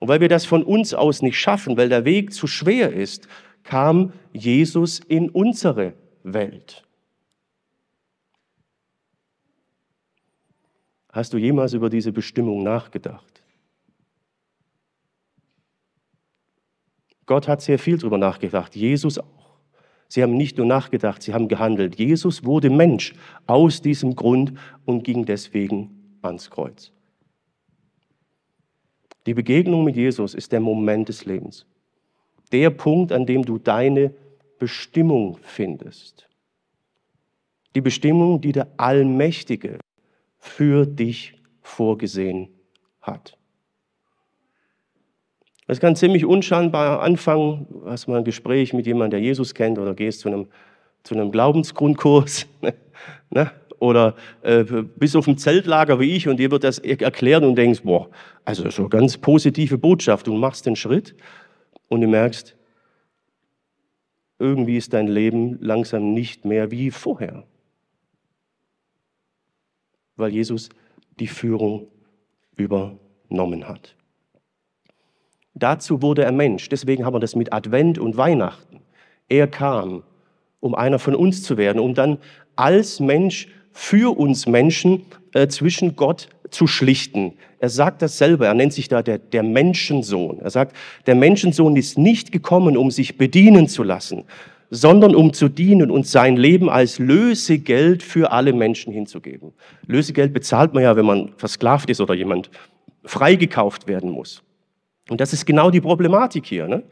Und 0.00 0.08
weil 0.08 0.20
wir 0.20 0.28
das 0.28 0.44
von 0.44 0.64
uns 0.64 0.94
aus 0.94 1.22
nicht 1.22 1.38
schaffen, 1.38 1.76
weil 1.76 1.88
der 1.88 2.04
Weg 2.04 2.32
zu 2.32 2.48
schwer 2.48 2.92
ist, 2.92 3.28
kam 3.62 4.12
Jesus 4.32 4.98
in 4.98 5.30
unsere 5.30 5.94
Welt. 6.24 6.84
Hast 11.12 11.34
du 11.34 11.38
jemals 11.38 11.74
über 11.74 11.90
diese 11.90 12.10
Bestimmung 12.10 12.62
nachgedacht? 12.62 13.42
Gott 17.26 17.46
hat 17.46 17.60
sehr 17.60 17.78
viel 17.78 17.98
darüber 17.98 18.18
nachgedacht, 18.18 18.74
Jesus 18.74 19.18
auch. 19.18 19.58
Sie 20.08 20.22
haben 20.22 20.36
nicht 20.36 20.56
nur 20.56 20.66
nachgedacht, 20.66 21.22
sie 21.22 21.32
haben 21.32 21.48
gehandelt. 21.48 21.98
Jesus 21.98 22.44
wurde 22.44 22.70
Mensch 22.70 23.14
aus 23.46 23.80
diesem 23.80 24.16
Grund 24.16 24.54
und 24.84 25.04
ging 25.04 25.24
deswegen 25.24 26.18
ans 26.22 26.50
Kreuz. 26.50 26.92
Die 29.26 29.34
Begegnung 29.34 29.84
mit 29.84 29.96
Jesus 29.96 30.34
ist 30.34 30.50
der 30.52 30.60
Moment 30.60 31.08
des 31.08 31.24
Lebens. 31.24 31.66
Der 32.50 32.70
Punkt, 32.70 33.12
an 33.12 33.24
dem 33.24 33.44
du 33.44 33.58
deine 33.58 34.12
Bestimmung 34.58 35.38
findest. 35.42 36.28
Die 37.74 37.80
Bestimmung, 37.80 38.40
die 38.40 38.52
der 38.52 38.68
Allmächtige 38.76 39.78
für 40.42 40.86
dich 40.86 41.40
vorgesehen 41.62 42.48
hat. 43.00 43.38
Das 45.68 45.78
kann 45.78 45.94
ziemlich 45.94 46.26
unscheinbar 46.26 47.00
anfangen. 47.00 47.68
Hast 47.86 48.08
mal 48.08 48.18
ein 48.18 48.24
Gespräch 48.24 48.72
mit 48.72 48.84
jemandem, 48.84 49.12
der 49.12 49.20
Jesus 49.20 49.54
kennt, 49.54 49.78
oder 49.78 49.94
gehst 49.94 50.20
zu 50.20 50.28
einem, 50.28 50.48
zu 51.04 51.14
einem 51.14 51.30
Glaubensgrundkurs. 51.30 52.48
ne? 53.30 53.52
Oder 53.78 54.16
äh, 54.42 54.64
bist 54.64 55.16
auf 55.16 55.26
dem 55.26 55.38
Zeltlager 55.38 56.00
wie 56.00 56.10
ich 56.10 56.28
und 56.28 56.38
dir 56.38 56.50
wird 56.50 56.64
das 56.64 56.80
erklärt 56.80 57.44
und 57.44 57.54
denkst, 57.54 57.82
boah, 57.84 58.10
also 58.44 58.68
so 58.68 58.88
ganz 58.88 59.16
positive 59.18 59.78
Botschaft. 59.78 60.26
Du 60.26 60.34
machst 60.34 60.66
den 60.66 60.74
Schritt 60.74 61.14
und 61.88 62.00
du 62.00 62.08
merkst, 62.08 62.56
irgendwie 64.40 64.76
ist 64.76 64.92
dein 64.92 65.06
Leben 65.06 65.58
langsam 65.60 66.12
nicht 66.12 66.44
mehr 66.44 66.72
wie 66.72 66.90
vorher. 66.90 67.44
Weil 70.16 70.32
Jesus 70.32 70.68
die 71.18 71.26
Führung 71.26 71.88
übernommen 72.56 73.68
hat. 73.68 73.94
Dazu 75.54 76.00
wurde 76.02 76.24
er 76.24 76.32
Mensch. 76.32 76.68
Deswegen 76.68 77.04
haben 77.04 77.14
wir 77.14 77.20
das 77.20 77.36
mit 77.36 77.52
Advent 77.52 77.98
und 77.98 78.16
Weihnachten. 78.16 78.80
Er 79.28 79.46
kam, 79.46 80.02
um 80.60 80.74
einer 80.74 80.98
von 80.98 81.14
uns 81.14 81.42
zu 81.42 81.56
werden, 81.56 81.78
um 81.78 81.94
dann 81.94 82.18
als 82.56 83.00
Mensch 83.00 83.48
für 83.72 84.16
uns 84.16 84.46
Menschen 84.46 85.04
äh, 85.32 85.48
zwischen 85.48 85.96
Gott 85.96 86.28
zu 86.50 86.66
schlichten. 86.66 87.34
Er 87.58 87.68
sagt 87.68 88.02
das 88.02 88.18
selber, 88.18 88.46
er 88.46 88.54
nennt 88.54 88.72
sich 88.72 88.88
da 88.88 89.02
der, 89.02 89.18
der 89.18 89.42
Menschensohn. 89.42 90.40
Er 90.40 90.50
sagt, 90.50 90.76
der 91.06 91.14
Menschensohn 91.14 91.76
ist 91.76 91.96
nicht 91.96 92.32
gekommen, 92.32 92.76
um 92.76 92.90
sich 92.90 93.16
bedienen 93.16 93.68
zu 93.68 93.82
lassen, 93.82 94.24
sondern 94.74 95.14
um 95.14 95.34
zu 95.34 95.50
dienen 95.50 95.90
und 95.90 96.06
sein 96.06 96.38
Leben 96.38 96.70
als 96.70 96.98
Lösegeld 96.98 98.02
für 98.02 98.32
alle 98.32 98.54
Menschen 98.54 98.90
hinzugeben. 98.90 99.52
Lösegeld 99.86 100.32
bezahlt 100.32 100.72
man 100.72 100.82
ja, 100.82 100.96
wenn 100.96 101.04
man 101.04 101.34
versklavt 101.36 101.90
ist 101.90 102.00
oder 102.00 102.14
jemand 102.14 102.50
freigekauft 103.04 103.86
werden 103.86 104.10
muss. 104.10 104.42
Und 105.10 105.20
das 105.20 105.34
ist 105.34 105.44
genau 105.44 105.70
die 105.70 105.82
Problematik 105.82 106.46
hier. 106.46 106.68
Ne? 106.68 106.84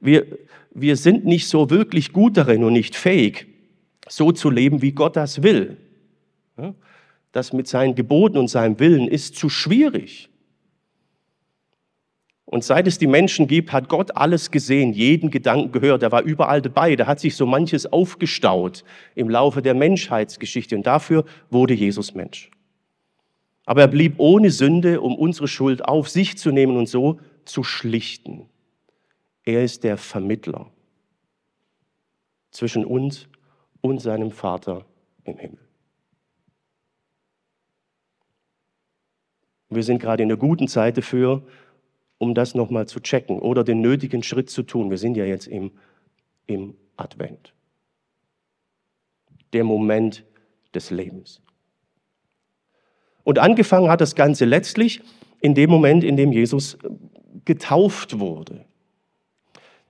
Wir, 0.00 0.26
wir 0.74 0.96
sind 0.96 1.26
nicht 1.26 1.46
so 1.46 1.70
wirklich 1.70 2.12
gut 2.12 2.36
darin 2.36 2.64
und 2.64 2.72
nicht 2.72 2.96
fähig, 2.96 3.46
so 4.08 4.32
zu 4.32 4.50
leben, 4.50 4.82
wie 4.82 4.90
Gott 4.90 5.14
das 5.14 5.44
will. 5.44 5.76
Das 7.30 7.52
mit 7.52 7.68
seinen 7.68 7.94
Geboten 7.94 8.36
und 8.36 8.48
seinem 8.48 8.80
Willen 8.80 9.06
ist 9.06 9.36
zu 9.36 9.48
schwierig. 9.48 10.28
Und 12.50 12.64
seit 12.64 12.86
es 12.86 12.96
die 12.96 13.06
Menschen 13.06 13.46
gibt, 13.46 13.72
hat 13.72 13.90
Gott 13.90 14.16
alles 14.16 14.50
gesehen, 14.50 14.94
jeden 14.94 15.30
Gedanken 15.30 15.70
gehört. 15.70 16.02
Er 16.02 16.12
war 16.12 16.22
überall 16.22 16.62
dabei. 16.62 16.96
Da 16.96 17.06
hat 17.06 17.20
sich 17.20 17.36
so 17.36 17.44
manches 17.44 17.84
aufgestaut 17.84 18.84
im 19.14 19.28
Laufe 19.28 19.60
der 19.60 19.74
Menschheitsgeschichte. 19.74 20.74
Und 20.74 20.86
dafür 20.86 21.26
wurde 21.50 21.74
Jesus 21.74 22.14
Mensch. 22.14 22.50
Aber 23.66 23.82
er 23.82 23.88
blieb 23.88 24.14
ohne 24.16 24.50
Sünde, 24.50 25.02
um 25.02 25.14
unsere 25.14 25.46
Schuld 25.46 25.84
auf 25.84 26.08
sich 26.08 26.38
zu 26.38 26.50
nehmen 26.50 26.78
und 26.78 26.88
so 26.88 27.20
zu 27.44 27.64
schlichten. 27.64 28.48
Er 29.44 29.62
ist 29.62 29.84
der 29.84 29.98
Vermittler 29.98 30.70
zwischen 32.50 32.86
uns 32.86 33.28
und 33.82 34.00
seinem 34.00 34.30
Vater 34.30 34.86
im 35.24 35.36
Himmel. 35.36 35.58
Wir 39.68 39.82
sind 39.82 39.98
gerade 39.98 40.22
in 40.22 40.30
einer 40.30 40.38
guten 40.38 40.66
Zeit 40.66 40.96
dafür, 40.96 41.42
um 42.18 42.34
das 42.34 42.54
nochmal 42.54 42.86
zu 42.86 43.00
checken 43.00 43.38
oder 43.38 43.64
den 43.64 43.80
nötigen 43.80 44.22
Schritt 44.22 44.50
zu 44.50 44.62
tun. 44.62 44.90
Wir 44.90 44.98
sind 44.98 45.16
ja 45.16 45.24
jetzt 45.24 45.46
im, 45.46 45.72
im 46.46 46.74
Advent. 46.96 47.54
Der 49.52 49.64
Moment 49.64 50.24
des 50.74 50.90
Lebens. 50.90 51.40
Und 53.24 53.38
angefangen 53.38 53.88
hat 53.88 54.00
das 54.00 54.14
Ganze 54.14 54.44
letztlich 54.44 55.00
in 55.40 55.54
dem 55.54 55.70
Moment, 55.70 56.02
in 56.02 56.16
dem 56.16 56.32
Jesus 56.32 56.76
getauft 57.44 58.18
wurde. 58.18 58.64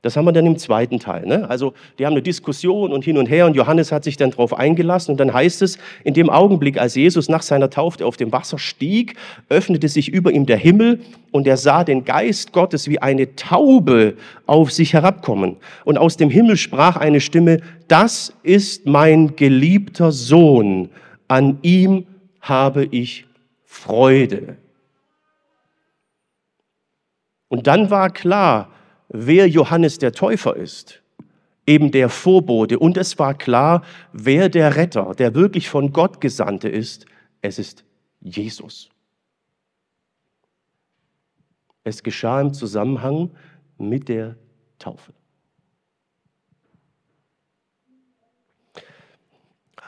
Das 0.03 0.17
haben 0.17 0.27
wir 0.27 0.33
dann 0.33 0.47
im 0.47 0.57
zweiten 0.59 1.01
Teil. 1.01 1.27
Ne? 1.27 1.51
Also 1.51 1.75
die 1.99 2.07
haben 2.07 2.13
eine 2.13 2.23
Diskussion 2.23 2.93
und 2.93 3.05
hin 3.05 3.19
und 3.19 3.27
her 3.27 3.47
und 3.47 3.57
Johannes 3.57 3.91
hat 3.91 4.05
sich 4.05 4.17
dann 4.17 4.31
darauf 4.31 4.55
eingelassen 4.57 5.11
und 5.11 5.19
dann 5.19 5.33
heißt 5.33 5.61
es, 5.63 5.77
in 6.05 6.15
dem 6.15 6.31
Augenblick, 6.31 6.79
als 6.79 6.95
Jesus 6.95 7.29
nach 7.29 7.43
seiner 7.43 7.69
Taufe 7.69 8.07
auf 8.07 8.17
dem 8.17 8.31
Wasser 8.31 8.59
stieg, 8.59 9.17
öffnete 9.49 9.89
sich 9.89 10.09
über 10.09 10.31
ihm 10.31 10.47
der 10.47 10.57
Himmel 10.57 11.01
und 11.33 11.49
er 11.49 11.57
sah 11.57 11.83
den 11.83 12.05
Geist 12.05 12.53
Gottes 12.53 12.89
wie 12.89 13.01
eine 13.01 13.35
Taube 13.35 14.15
auf 14.47 14.71
sich 14.71 14.93
herabkommen. 14.93 15.57
Und 15.85 15.99
aus 15.99 16.17
dem 16.17 16.31
Himmel 16.31 16.57
sprach 16.57 16.97
eine 16.97 17.21
Stimme, 17.21 17.61
das 17.89 18.33
ist 18.45 18.87
mein 18.87 19.35
geliebter 19.35 20.13
Sohn, 20.13 20.91
an 21.27 21.59
ihm 21.63 22.07
habe 22.41 22.85
ich 22.85 23.27
Freude. 23.65 24.57
Und 27.49 27.67
dann 27.67 27.91
war 27.91 28.11
klar, 28.11 28.71
wer 29.09 29.49
Johannes 29.49 29.99
der 29.99 30.13
Täufer 30.13 30.57
ist, 30.57 31.03
eben 31.67 31.91
der 31.91 32.09
Vorbote. 32.09 32.79
Und 32.79 32.97
es 32.97 33.19
war 33.19 33.35
klar, 33.35 33.83
wer 34.13 34.49
der 34.49 34.77
Retter, 34.77 35.15
der 35.15 35.35
wirklich 35.35 35.69
von 35.69 35.93
Gott 35.93 36.21
Gesandte 36.21 36.69
ist. 36.69 37.07
Es 37.43 37.59
ist 37.59 37.85
Jesus. 38.21 38.89
Es 41.85 42.03
geschah 42.03 42.41
im 42.41 42.53
Zusammenhang 42.53 43.31
mit 43.79 44.09
der 44.09 44.37
Taufe. 44.79 45.13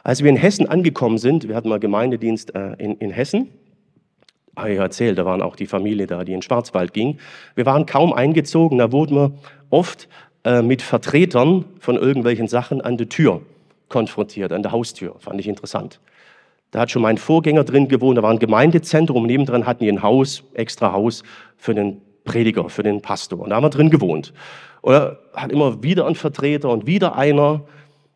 Als 0.03 0.23
wir 0.23 0.31
in 0.31 0.37
Hessen 0.37 0.67
angekommen 0.67 1.19
sind, 1.19 1.47
wir 1.47 1.55
hatten 1.55 1.69
mal 1.69 1.79
Gemeindedienst 1.79 2.55
äh, 2.55 2.73
in, 2.75 2.97
in 2.97 3.11
Hessen, 3.11 3.49
erzählt, 4.69 5.19
da 5.19 5.25
waren 5.25 5.43
auch 5.43 5.57
die 5.57 5.67
Familie 5.67 6.07
da, 6.07 6.25
die 6.25 6.33
in 6.33 6.43
Schwarzwald 6.43 6.93
ging. 6.93 7.19
Wir 7.55 7.67
waren 7.67 7.87
kaum 7.87 8.13
eingezogen, 8.13 8.79
da 8.79 8.93
wurden 8.93 9.17
wir 9.17 9.33
oft 9.71 10.09
äh, 10.45 10.63
mit 10.63 10.83
Vertretern 10.83 11.65
von 11.79 11.97
irgendwelchen 11.97 12.49
Sachen 12.49 12.81
an 12.81 12.97
der 12.97 13.09
Tür 13.09 13.43
konfrontiert, 13.89 14.53
an 14.53 14.63
der 14.63 14.73
Haustür. 14.73 15.17
Fand 15.19 15.41
ich 15.41 15.49
interessant. 15.49 16.01
Da 16.71 16.81
hat 16.81 16.91
schon 16.91 17.03
mein 17.03 17.19
Vorgänger 17.19 17.65
drin 17.65 17.89
gewohnt, 17.89 18.17
da 18.17 18.23
war 18.23 18.31
ein 18.31 18.39
Gemeindezentrum, 18.39 19.27
nebendran 19.27 19.67
hatten 19.67 19.85
die 19.85 19.91
ein 19.91 20.03
Haus, 20.03 20.45
extra 20.55 20.93
Haus 20.93 21.25
für 21.57 21.75
den 21.75 22.01
Prediger, 22.25 22.69
für 22.69 22.83
den 22.83 23.03
Pastor. 23.03 23.41
Und 23.41 23.51
da 23.51 23.57
haben 23.57 23.65
wir 23.65 23.71
drin 23.71 23.91
gewohnt. 23.91 24.33
Da 24.83 25.19
hat 25.35 25.53
immer 25.53 25.83
wieder 25.83 26.07
ein 26.07 26.15
Vertreter 26.15 26.71
und 26.71 26.87
wieder 26.87 27.17
einer. 27.17 27.63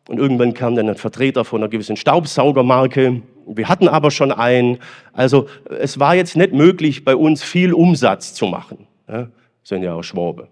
Und 0.07 0.17
irgendwann 0.17 0.53
kam 0.53 0.75
dann 0.75 0.89
ein 0.89 0.95
Vertreter 0.95 1.43
von 1.43 1.61
einer 1.61 1.69
gewissen 1.69 1.97
Staubsaugermarke 1.97 3.21
wir 3.47 3.69
hatten 3.69 3.87
aber 3.87 4.11
schon 4.11 4.31
einen. 4.31 4.79
Also 5.13 5.47
es 5.79 5.99
war 5.99 6.15
jetzt 6.15 6.35
nicht 6.35 6.53
möglich, 6.53 7.03
bei 7.03 7.15
uns 7.15 7.43
viel 7.43 7.73
Umsatz 7.73 8.33
zu 8.33 8.45
machen. 8.45 8.87
Ja, 9.07 9.27
sind 9.63 9.83
ja 9.83 9.93
auch 9.93 10.03
Schwabe. 10.03 10.47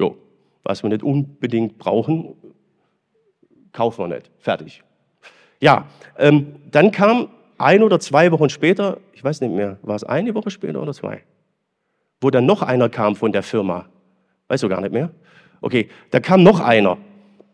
Jo, 0.00 0.16
was 0.62 0.82
wir 0.82 0.90
nicht 0.90 1.02
unbedingt 1.02 1.78
brauchen, 1.78 2.34
kaufen 3.72 4.08
wir 4.08 4.16
nicht. 4.16 4.30
Fertig. 4.38 4.82
Ja, 5.60 5.86
ähm, 6.18 6.56
dann 6.70 6.90
kam 6.90 7.28
ein 7.58 7.82
oder 7.82 8.00
zwei 8.00 8.30
Wochen 8.32 8.48
später, 8.48 8.98
ich 9.12 9.22
weiß 9.22 9.40
nicht 9.40 9.54
mehr, 9.54 9.78
war 9.82 9.96
es 9.96 10.04
eine 10.04 10.34
Woche 10.34 10.50
später 10.50 10.82
oder 10.82 10.92
zwei, 10.92 11.22
wo 12.20 12.30
dann 12.30 12.46
noch 12.46 12.62
einer 12.62 12.88
kam 12.88 13.16
von 13.16 13.32
der 13.32 13.42
Firma. 13.42 13.86
Weißt 14.48 14.62
du 14.62 14.68
gar 14.68 14.80
nicht 14.80 14.92
mehr? 14.92 15.10
Okay, 15.60 15.88
da 16.10 16.20
kam 16.20 16.42
noch 16.42 16.60
einer. 16.60 16.98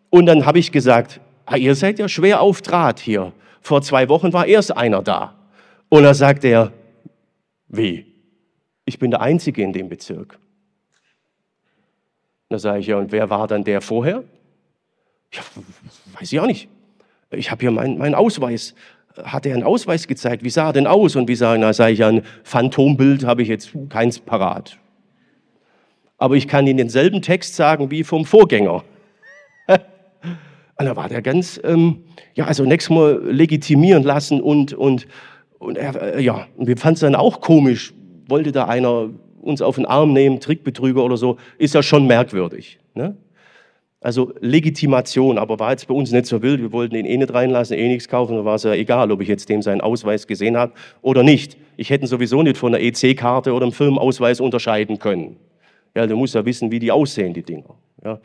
Und 0.09 0.26
dann 0.26 0.45
habe 0.45 0.59
ich 0.59 0.73
gesagt, 0.73 1.21
ah, 1.47 1.57
ihr 1.57 1.75
seid 1.75 1.99
ja 1.99 2.09
schwer 2.09 2.40
auf 2.40 2.62
Draht 2.62 2.99
hier. 2.99 3.33
Vor 3.61 3.83
zwei 3.83 4.09
Wochen 4.09 4.33
war 4.33 4.47
erst 4.47 4.76
einer 4.76 5.02
da. 5.02 5.35
Und 5.88 6.05
da 6.05 6.14
sagt 6.14 6.45
er, 6.45 6.73
wie? 7.69 8.07
Ich 8.85 8.99
bin 8.99 9.11
der 9.11 9.21
Einzige 9.21 9.62
in 9.62 9.73
dem 9.73 9.88
Bezirk. 9.88 10.38
Da 12.49 12.59
sage 12.59 12.81
ich, 12.81 12.87
ja, 12.88 12.97
und 12.97 13.12
wer 13.12 13.31
war 13.31 13.47
dann 13.47 13.62
der 13.62 13.81
vorher? 13.81 14.25
Ja, 15.33 15.43
weiß 16.19 16.33
ich 16.33 16.40
auch 16.40 16.47
nicht. 16.47 16.69
Ich 17.31 17.50
habe 17.50 17.61
hier 17.61 17.71
meinen 17.71 17.99
mein 17.99 18.14
Ausweis. 18.14 18.75
Hat 19.17 19.47
er 19.47 19.55
einen 19.55 19.62
Ausweis 19.62 20.09
gezeigt? 20.09 20.43
Wie 20.43 20.50
sah 20.50 20.69
er 20.69 20.73
denn 20.73 20.87
aus? 20.87 21.14
Und 21.14 21.29
wie 21.29 21.37
sah 21.37 21.55
er? 21.55 21.73
Sage 21.73 21.93
ich, 21.93 22.05
ein 22.05 22.25
Phantombild 22.43 23.25
habe 23.25 23.43
ich 23.43 23.49
jetzt 23.49 23.71
keins 23.88 24.19
parat. 24.19 24.79
Aber 26.19 26.35
ich 26.35 26.49
kann 26.49 26.67
Ihnen 26.67 26.79
denselben 26.79 27.23
Text 27.23 27.55
sagen 27.55 27.90
wie 27.90 28.05
vom 28.05 28.25
Vorgänger. 28.25 28.85
Und 30.81 30.87
da 30.87 30.97
war 30.97 31.09
der 31.09 31.21
ganz, 31.21 31.61
ähm, 31.63 32.05
ja, 32.35 32.47
also 32.47 32.65
nächstes 32.65 32.95
Mal 32.95 33.21
legitimieren 33.31 34.03
lassen 34.03 34.40
und, 34.40 34.73
und, 34.73 35.07
und 35.59 35.77
er, 35.77 36.16
äh, 36.16 36.23
ja, 36.23 36.47
und 36.57 36.66
wir 36.66 36.77
fanden 36.79 36.95
es 36.95 37.01
dann 37.01 37.14
auch 37.14 37.43
komisch. 37.43 37.93
Wollte 38.29 38.51
da 38.51 38.64
einer 38.64 39.11
uns 39.43 39.61
auf 39.61 39.77
den 39.77 39.85
Arm 39.85 40.14
nehmen, 40.14 40.40
Trickbetrüger 40.40 41.05
oder 41.05 41.19
so, 41.19 41.37
ist 41.59 41.75
ja 41.75 41.83
schon 41.83 42.07
merkwürdig. 42.07 42.79
Ne? 42.95 43.16
Also 44.01 44.33
Legitimation, 44.40 45.37
aber 45.37 45.59
war 45.59 45.73
jetzt 45.73 45.87
bei 45.87 45.95
uns 45.95 46.12
nicht 46.12 46.25
so 46.25 46.40
wild. 46.40 46.62
Wir 46.62 46.73
wollten 46.73 46.95
ihn 46.95 47.05
eh 47.05 47.19
nicht 47.19 47.35
reinlassen, 47.35 47.77
eh 47.77 47.88
nichts 47.88 48.09
kaufen. 48.09 48.37
Da 48.37 48.45
war 48.47 48.55
es 48.55 48.62
ja 48.62 48.73
egal, 48.73 49.11
ob 49.12 49.21
ich 49.21 49.29
jetzt 49.29 49.51
dem 49.51 49.61
seinen 49.61 49.83
Ausweis 49.83 50.27
gesehen 50.27 50.57
habe 50.57 50.73
oder 51.03 51.23
nicht. 51.23 51.59
Ich 51.77 51.90
hätte 51.90 52.07
sowieso 52.07 52.43
nicht 52.43 52.57
von 52.57 52.75
einer 52.75 52.83
EC-Karte 52.83 53.53
oder 53.53 53.66
einem 53.66 53.73
Firmenausweis 53.73 54.40
unterscheiden 54.40 54.99
können. 54.99 55.37
Ja, 55.95 56.07
du 56.07 56.16
musst 56.16 56.35
ja 56.35 56.45
wissen, 56.47 56.71
wie 56.71 56.79
die 56.79 56.90
aussehen, 56.90 57.35
die 57.35 57.43
Dinger. 57.43 57.75
Ja. 58.03 58.19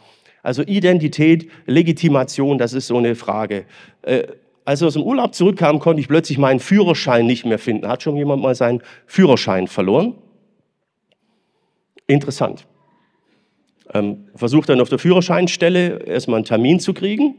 Also 0.45 0.61
Identität, 0.61 1.49
Legitimation, 1.65 2.59
das 2.59 2.73
ist 2.73 2.85
so 2.85 2.97
eine 2.97 3.15
Frage. 3.15 3.65
Äh, 4.03 4.27
als 4.63 4.81
wir 4.81 4.87
aus 4.87 4.93
dem 4.93 5.01
Urlaub 5.01 5.33
zurückkamen, 5.33 5.81
konnte 5.81 5.99
ich 6.01 6.07
plötzlich 6.07 6.37
meinen 6.37 6.59
Führerschein 6.59 7.25
nicht 7.25 7.45
mehr 7.45 7.57
finden. 7.57 7.87
Hat 7.87 8.03
schon 8.03 8.15
jemand 8.15 8.43
mal 8.43 8.53
seinen 8.53 8.83
Führerschein 9.07 9.67
verloren? 9.67 10.13
Interessant. 12.05 12.67
Ähm, 13.91 14.25
versucht 14.35 14.69
dann 14.69 14.81
auf 14.81 14.89
der 14.89 14.99
Führerscheinstelle 14.99 16.03
erstmal 16.03 16.37
einen 16.37 16.45
Termin 16.45 16.79
zu 16.79 16.93
kriegen. 16.93 17.33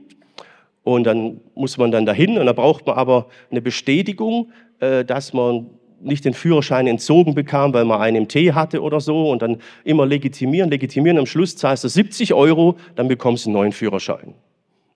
Und 0.82 1.04
dann 1.04 1.40
muss 1.54 1.78
man 1.78 1.92
dann 1.92 2.06
dahin 2.06 2.36
und 2.38 2.46
da 2.46 2.52
braucht 2.52 2.86
man 2.86 2.96
aber 2.96 3.28
eine 3.52 3.62
Bestätigung, 3.62 4.50
äh, 4.80 5.04
dass 5.04 5.32
man 5.32 5.70
nicht 6.06 6.24
den 6.24 6.34
Führerschein 6.34 6.86
entzogen 6.86 7.34
bekam, 7.34 7.72
weil 7.72 7.84
man 7.84 8.00
einen 8.00 8.16
im 8.16 8.28
Tee 8.28 8.52
hatte 8.52 8.82
oder 8.82 9.00
so 9.00 9.30
und 9.30 9.42
dann 9.42 9.58
immer 9.84 10.06
legitimieren, 10.06 10.70
legitimieren. 10.70 11.18
Am 11.18 11.26
Schluss 11.26 11.56
zahlst 11.56 11.84
du 11.84 11.88
70 11.88 12.34
Euro, 12.34 12.76
dann 12.94 13.08
bekommst 13.08 13.44
du 13.44 13.50
einen 13.50 13.54
neuen 13.54 13.72
Führerschein. 13.72 14.34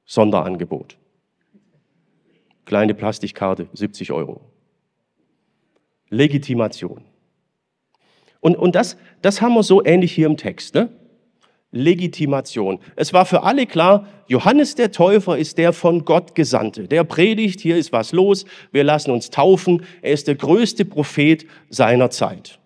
Sonderangebot. 0.05 0.97
Kleine 2.65 2.95
Plastikkarte, 2.95 3.69
70 3.73 4.13
Euro. 4.13 4.41
Legitimation. 6.09 7.03
Und, 8.41 8.57
und 8.57 8.75
das, 8.75 8.97
das 9.23 9.43
haben 9.43 9.55
wir 9.55 9.63
so 9.63 9.85
ähnlich 9.85 10.13
hier 10.13 10.27
im 10.27 10.37
Text. 10.37 10.75
Ne? 10.75 10.89
Legitimation. 11.73 12.81
Es 12.97 13.13
war 13.13 13.25
für 13.25 13.45
alle 13.45 13.67
klar, 13.67 14.07
Johannes 14.27 14.75
der 14.75 14.91
Täufer 14.91 15.39
ist 15.39 15.59
der 15.59 15.73
von 15.73 16.05
Gott 16.05 16.35
Gesandte. 16.35 16.89
Der 16.89 17.05
predigt, 17.05 17.61
hier 17.61 17.77
ist 17.77 17.93
was 17.93 18.13
los, 18.13 18.45
wir 18.73 18.85
lassen 18.85 19.11
uns 19.11 19.31
taufen. 19.31 19.85
Er 20.03 20.13
ist 20.13 20.27
der 20.27 20.35
größte 20.35 20.85
Prophet 20.85 21.47
seiner 21.69 22.11
Zeit. 22.11 22.59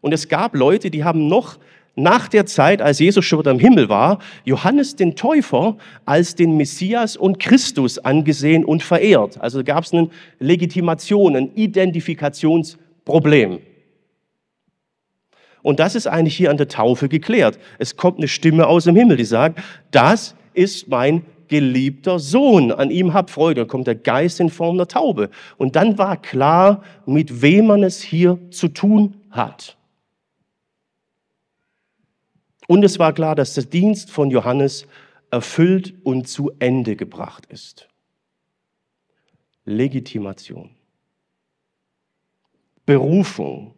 Und 0.00 0.12
es 0.12 0.28
gab 0.28 0.54
Leute, 0.54 0.90
die 0.90 1.04
haben 1.04 1.28
noch 1.28 1.58
nach 1.98 2.28
der 2.28 2.46
Zeit, 2.46 2.80
als 2.80 3.00
Jesus 3.00 3.24
schon 3.24 3.44
am 3.48 3.58
Himmel 3.58 3.88
war, 3.88 4.20
Johannes 4.44 4.94
den 4.94 5.16
Täufer 5.16 5.76
als 6.04 6.36
den 6.36 6.56
Messias 6.56 7.16
und 7.16 7.40
Christus 7.40 7.98
angesehen 7.98 8.64
und 8.64 8.84
verehrt. 8.84 9.40
Also 9.40 9.64
gab 9.64 9.82
es 9.84 9.92
eine 9.92 10.08
Legitimation, 10.38 11.34
ein 11.34 11.50
Identifikationsproblem. 11.54 13.58
Und 15.68 15.80
das 15.80 15.94
ist 15.94 16.06
eigentlich 16.06 16.34
hier 16.34 16.50
an 16.50 16.56
der 16.56 16.68
Taufe 16.68 17.10
geklärt. 17.10 17.58
Es 17.78 17.98
kommt 17.98 18.16
eine 18.16 18.26
Stimme 18.26 18.66
aus 18.66 18.84
dem 18.84 18.96
Himmel, 18.96 19.18
die 19.18 19.26
sagt, 19.26 19.60
das 19.90 20.34
ist 20.54 20.88
mein 20.88 21.26
geliebter 21.48 22.18
Sohn, 22.18 22.72
an 22.72 22.90
ihm 22.90 23.12
habt 23.12 23.28
Freude. 23.28 23.60
Dann 23.60 23.68
kommt 23.68 23.86
der 23.86 23.94
Geist 23.94 24.40
in 24.40 24.48
Form 24.48 24.78
der 24.78 24.88
Taube. 24.88 25.28
Und 25.58 25.76
dann 25.76 25.98
war 25.98 26.16
klar, 26.16 26.82
mit 27.04 27.42
wem 27.42 27.66
man 27.66 27.82
es 27.82 28.00
hier 28.00 28.38
zu 28.50 28.68
tun 28.68 29.16
hat. 29.30 29.76
Und 32.66 32.82
es 32.82 32.98
war 32.98 33.12
klar, 33.12 33.34
dass 33.34 33.52
der 33.52 33.64
Dienst 33.64 34.10
von 34.10 34.30
Johannes 34.30 34.86
erfüllt 35.30 35.92
und 36.02 36.28
zu 36.28 36.50
Ende 36.60 36.96
gebracht 36.96 37.44
ist. 37.44 37.90
Legitimation. 39.66 40.70
Berufung. 42.86 43.74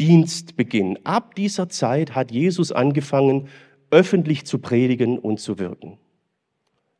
Dienstbeginn. 0.00 0.98
Ab 1.04 1.34
dieser 1.34 1.68
Zeit 1.68 2.14
hat 2.14 2.30
Jesus 2.30 2.72
angefangen, 2.72 3.48
öffentlich 3.90 4.44
zu 4.44 4.58
predigen 4.58 5.18
und 5.18 5.40
zu 5.40 5.58
wirken. 5.58 5.98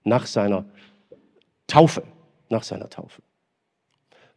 Nach 0.04 0.26
seiner 0.26 0.64
Taufe. 1.66 2.04
Nach 2.48 2.62
seiner 2.62 2.88
Taufe. 2.88 3.22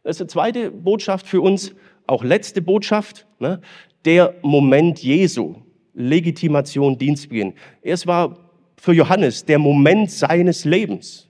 Das 0.02 0.18
ist 0.18 0.20
die 0.20 0.32
zweite 0.32 0.70
Botschaft 0.70 1.26
für 1.26 1.40
uns, 1.40 1.74
auch 2.06 2.24
letzte 2.24 2.60
Botschaft. 2.60 3.26
Ne? 3.38 3.60
Der 4.04 4.34
Moment 4.42 4.98
Jesu. 5.02 5.56
Legitimation, 5.94 6.96
Dienstbeginn. 6.96 7.54
Es 7.82 8.06
war 8.06 8.36
für 8.76 8.92
Johannes 8.92 9.44
der 9.44 9.58
Moment 9.58 10.10
seines 10.10 10.64
Lebens. 10.64 11.29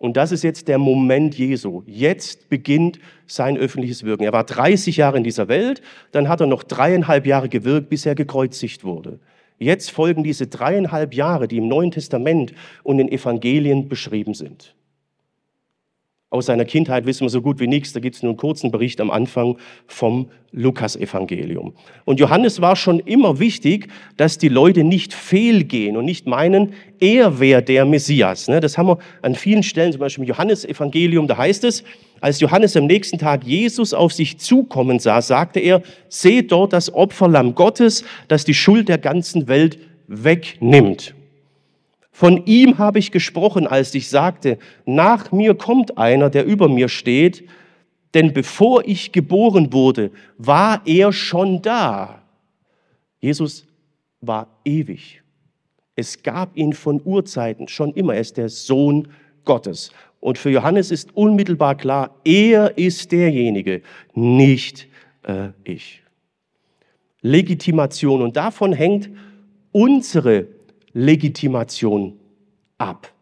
Und 0.00 0.16
das 0.16 0.32
ist 0.32 0.42
jetzt 0.42 0.66
der 0.66 0.78
Moment 0.78 1.36
Jesu. 1.36 1.82
Jetzt 1.84 2.48
beginnt 2.48 2.98
sein 3.26 3.58
öffentliches 3.58 4.02
Wirken. 4.02 4.24
Er 4.24 4.32
war 4.32 4.44
30 4.44 4.96
Jahre 4.96 5.18
in 5.18 5.24
dieser 5.24 5.46
Welt, 5.48 5.82
dann 6.10 6.26
hat 6.26 6.40
er 6.40 6.46
noch 6.46 6.62
dreieinhalb 6.62 7.26
Jahre 7.26 7.50
gewirkt, 7.50 7.90
bis 7.90 8.06
er 8.06 8.14
gekreuzigt 8.14 8.82
wurde. 8.82 9.20
Jetzt 9.58 9.90
folgen 9.90 10.24
diese 10.24 10.46
dreieinhalb 10.46 11.12
Jahre, 11.12 11.48
die 11.48 11.58
im 11.58 11.68
Neuen 11.68 11.90
Testament 11.90 12.54
und 12.82 12.98
in 12.98 13.12
Evangelien 13.12 13.90
beschrieben 13.90 14.32
sind. 14.32 14.74
Aus 16.32 16.46
seiner 16.46 16.64
Kindheit 16.64 17.06
wissen 17.06 17.22
wir 17.22 17.28
so 17.28 17.42
gut 17.42 17.58
wie 17.58 17.66
nichts. 17.66 17.92
Da 17.92 17.98
gibt 17.98 18.14
es 18.14 18.22
nur 18.22 18.30
einen 18.30 18.36
kurzen 18.36 18.70
Bericht 18.70 19.00
am 19.00 19.10
Anfang 19.10 19.58
vom 19.88 20.30
Lukasevangelium. 20.52 21.74
Und 22.04 22.20
Johannes 22.20 22.60
war 22.60 22.76
schon 22.76 23.00
immer 23.00 23.40
wichtig, 23.40 23.88
dass 24.16 24.38
die 24.38 24.48
Leute 24.48 24.84
nicht 24.84 25.12
fehlgehen 25.12 25.96
und 25.96 26.04
nicht 26.04 26.28
meinen, 26.28 26.74
er 27.00 27.40
wäre 27.40 27.64
der 27.64 27.84
Messias. 27.84 28.46
Ne? 28.46 28.60
Das 28.60 28.78
haben 28.78 28.86
wir 28.86 28.98
an 29.22 29.34
vielen 29.34 29.64
Stellen, 29.64 29.90
zum 29.90 29.98
Beispiel 29.98 30.22
im 30.22 30.28
Johannesevangelium, 30.28 31.26
da 31.26 31.36
heißt 31.36 31.64
es, 31.64 31.82
als 32.20 32.38
Johannes 32.38 32.76
am 32.76 32.86
nächsten 32.86 33.18
Tag 33.18 33.44
Jesus 33.44 33.92
auf 33.92 34.12
sich 34.12 34.38
zukommen 34.38 35.00
sah, 35.00 35.22
sagte 35.22 35.58
er, 35.58 35.82
seht 36.08 36.52
dort 36.52 36.72
das 36.72 36.94
Opferlamm 36.94 37.56
Gottes, 37.56 38.04
das 38.28 38.44
die 38.44 38.54
Schuld 38.54 38.88
der 38.88 38.98
ganzen 38.98 39.48
Welt 39.48 39.78
wegnimmt. 40.06 41.14
Von 42.20 42.44
ihm 42.44 42.76
habe 42.76 42.98
ich 42.98 43.12
gesprochen, 43.12 43.66
als 43.66 43.94
ich 43.94 44.10
sagte, 44.10 44.58
nach 44.84 45.32
mir 45.32 45.54
kommt 45.54 45.96
einer, 45.96 46.28
der 46.28 46.44
über 46.44 46.68
mir 46.68 46.90
steht, 46.90 47.48
denn 48.12 48.34
bevor 48.34 48.86
ich 48.86 49.12
geboren 49.12 49.72
wurde, 49.72 50.10
war 50.36 50.82
er 50.84 51.14
schon 51.14 51.62
da. 51.62 52.20
Jesus 53.20 53.66
war 54.20 54.48
ewig. 54.66 55.22
Es 55.96 56.22
gab 56.22 56.54
ihn 56.58 56.74
von 56.74 57.00
Urzeiten 57.02 57.68
schon 57.68 57.94
immer. 57.94 58.12
Er 58.12 58.20
ist 58.20 58.36
der 58.36 58.50
Sohn 58.50 59.08
Gottes. 59.46 59.90
Und 60.20 60.36
für 60.36 60.50
Johannes 60.50 60.90
ist 60.90 61.16
unmittelbar 61.16 61.74
klar, 61.74 62.14
er 62.22 62.76
ist 62.76 63.12
derjenige, 63.12 63.80
nicht 64.12 64.88
äh, 65.22 65.52
ich. 65.64 66.02
Legitimation. 67.22 68.20
Und 68.20 68.36
davon 68.36 68.74
hängt 68.74 69.08
unsere 69.72 70.59
Legitimation 70.92 72.18
ab. 72.78 73.12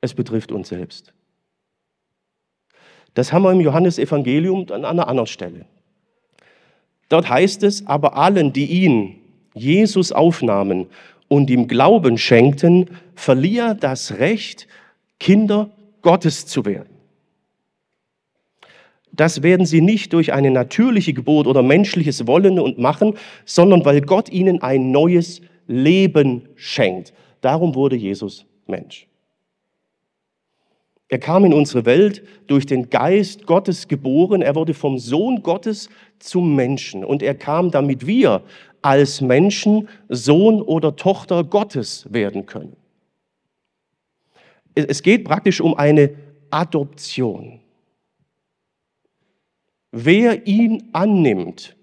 Es 0.00 0.14
betrifft 0.14 0.52
uns 0.52 0.68
selbst. 0.68 1.12
Das 3.14 3.32
haben 3.32 3.44
wir 3.44 3.52
im 3.52 3.60
Johannesevangelium 3.60 4.66
an 4.70 4.84
einer 4.84 5.08
anderen 5.08 5.26
Stelle. 5.26 5.66
Dort 7.08 7.28
heißt 7.28 7.62
es, 7.62 7.86
aber 7.86 8.16
allen, 8.16 8.52
die 8.52 8.66
ihn, 8.66 9.20
Jesus, 9.54 10.12
aufnahmen 10.12 10.86
und 11.28 11.48
ihm 11.48 11.68
Glauben 11.68 12.18
schenkten, 12.18 12.90
verlieh 13.14 13.58
er 13.58 13.74
das 13.74 14.18
Recht, 14.18 14.66
Kinder 15.20 15.70
Gottes 16.02 16.46
zu 16.46 16.64
werden. 16.64 16.93
Das 19.16 19.42
werden 19.42 19.64
sie 19.64 19.80
nicht 19.80 20.12
durch 20.12 20.32
eine 20.32 20.50
natürliche 20.50 21.12
Geburt 21.12 21.46
oder 21.46 21.62
menschliches 21.62 22.26
Wollen 22.26 22.58
und 22.58 22.78
Machen, 22.78 23.14
sondern 23.44 23.84
weil 23.84 24.00
Gott 24.00 24.28
ihnen 24.28 24.60
ein 24.60 24.90
neues 24.90 25.40
Leben 25.68 26.48
schenkt. 26.56 27.12
Darum 27.40 27.74
wurde 27.74 27.96
Jesus 27.96 28.44
Mensch. 28.66 29.06
Er 31.08 31.18
kam 31.18 31.44
in 31.44 31.52
unsere 31.52 31.84
Welt 31.84 32.24
durch 32.48 32.66
den 32.66 32.90
Geist 32.90 33.46
Gottes 33.46 33.86
geboren. 33.86 34.42
Er 34.42 34.56
wurde 34.56 34.74
vom 34.74 34.98
Sohn 34.98 35.42
Gottes 35.42 35.88
zum 36.18 36.56
Menschen. 36.56 37.04
Und 37.04 37.22
er 37.22 37.34
kam, 37.34 37.70
damit 37.70 38.06
wir 38.06 38.42
als 38.82 39.20
Menschen 39.20 39.88
Sohn 40.08 40.60
oder 40.60 40.96
Tochter 40.96 41.44
Gottes 41.44 42.06
werden 42.10 42.46
können. 42.46 42.76
Es 44.74 45.02
geht 45.02 45.24
praktisch 45.24 45.60
um 45.60 45.74
eine 45.74 46.10
Adoption. 46.50 47.60
Wer 49.96 50.48
ihn 50.48 50.88
annimmt, 50.92 51.76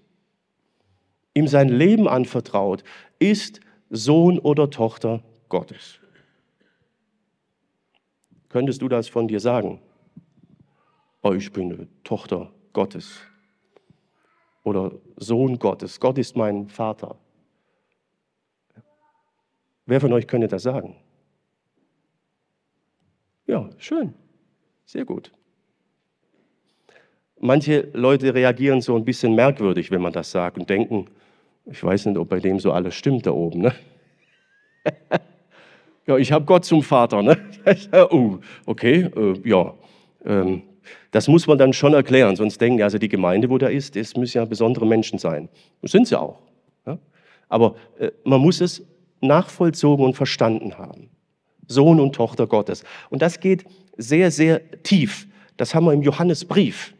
ihm 1.32 1.48
sein 1.48 1.70
Leben 1.70 2.06
anvertraut, 2.06 2.84
ist 3.18 3.60
Sohn 3.88 4.38
oder 4.38 4.68
Tochter 4.68 5.22
Gottes. 5.48 5.98
Könntest 8.50 8.82
du 8.82 8.88
das 8.90 9.08
von 9.08 9.28
dir 9.28 9.40
sagen? 9.40 9.80
Oh, 11.22 11.32
ich 11.32 11.50
bin 11.54 11.72
eine 11.72 11.88
Tochter 12.04 12.52
Gottes 12.74 13.18
oder 14.62 14.92
Sohn 15.16 15.58
Gottes. 15.58 15.98
Gott 15.98 16.18
ist 16.18 16.36
mein 16.36 16.68
Vater. 16.68 17.18
Wer 19.86 20.02
von 20.02 20.12
euch 20.12 20.26
könnte 20.26 20.48
das 20.48 20.64
sagen? 20.64 20.96
Ja, 23.46 23.70
schön. 23.78 24.12
Sehr 24.84 25.06
gut. 25.06 25.32
Manche 27.44 27.88
Leute 27.92 28.34
reagieren 28.34 28.80
so 28.80 28.94
ein 28.94 29.04
bisschen 29.04 29.34
merkwürdig, 29.34 29.90
wenn 29.90 30.00
man 30.00 30.12
das 30.12 30.30
sagt 30.30 30.58
und 30.58 30.70
denken, 30.70 31.08
ich 31.66 31.82
weiß 31.82 32.06
nicht, 32.06 32.16
ob 32.16 32.28
bei 32.28 32.38
dem 32.38 32.60
so 32.60 32.70
alles 32.70 32.94
stimmt 32.94 33.26
da 33.26 33.32
oben. 33.32 33.62
Ne? 33.62 33.74
ja, 36.06 36.16
ich 36.18 36.30
habe 36.30 36.44
Gott 36.44 36.64
zum 36.64 36.84
Vater. 36.84 37.20
Ne? 37.20 37.36
oh, 38.10 38.38
okay, 38.64 39.10
äh, 39.16 39.40
ja. 39.44 39.74
Ähm, 40.24 40.62
das 41.10 41.26
muss 41.26 41.48
man 41.48 41.58
dann 41.58 41.72
schon 41.72 41.94
erklären, 41.94 42.36
sonst 42.36 42.60
denken 42.60 42.76
die, 42.76 42.84
also 42.84 42.98
die 42.98 43.08
Gemeinde, 43.08 43.50
wo 43.50 43.58
der 43.58 43.72
ist, 43.72 43.96
es 43.96 44.16
müssen 44.16 44.38
ja 44.38 44.44
besondere 44.44 44.86
Menschen 44.86 45.18
sein. 45.18 45.48
Das 45.80 45.90
sind 45.90 46.06
sie 46.06 46.16
auch. 46.16 46.38
Ja? 46.86 46.96
Aber 47.48 47.74
äh, 47.98 48.12
man 48.22 48.40
muss 48.40 48.60
es 48.60 48.86
nachvollzogen 49.20 50.04
und 50.04 50.14
verstanden 50.14 50.78
haben. 50.78 51.10
Sohn 51.66 51.98
und 51.98 52.14
Tochter 52.14 52.46
Gottes. 52.46 52.84
Und 53.10 53.20
das 53.20 53.40
geht 53.40 53.64
sehr, 53.96 54.30
sehr 54.30 54.60
tief. 54.84 55.26
Das 55.56 55.74
haben 55.74 55.86
wir 55.86 55.92
im 55.92 56.02
Johannesbrief. 56.02 56.94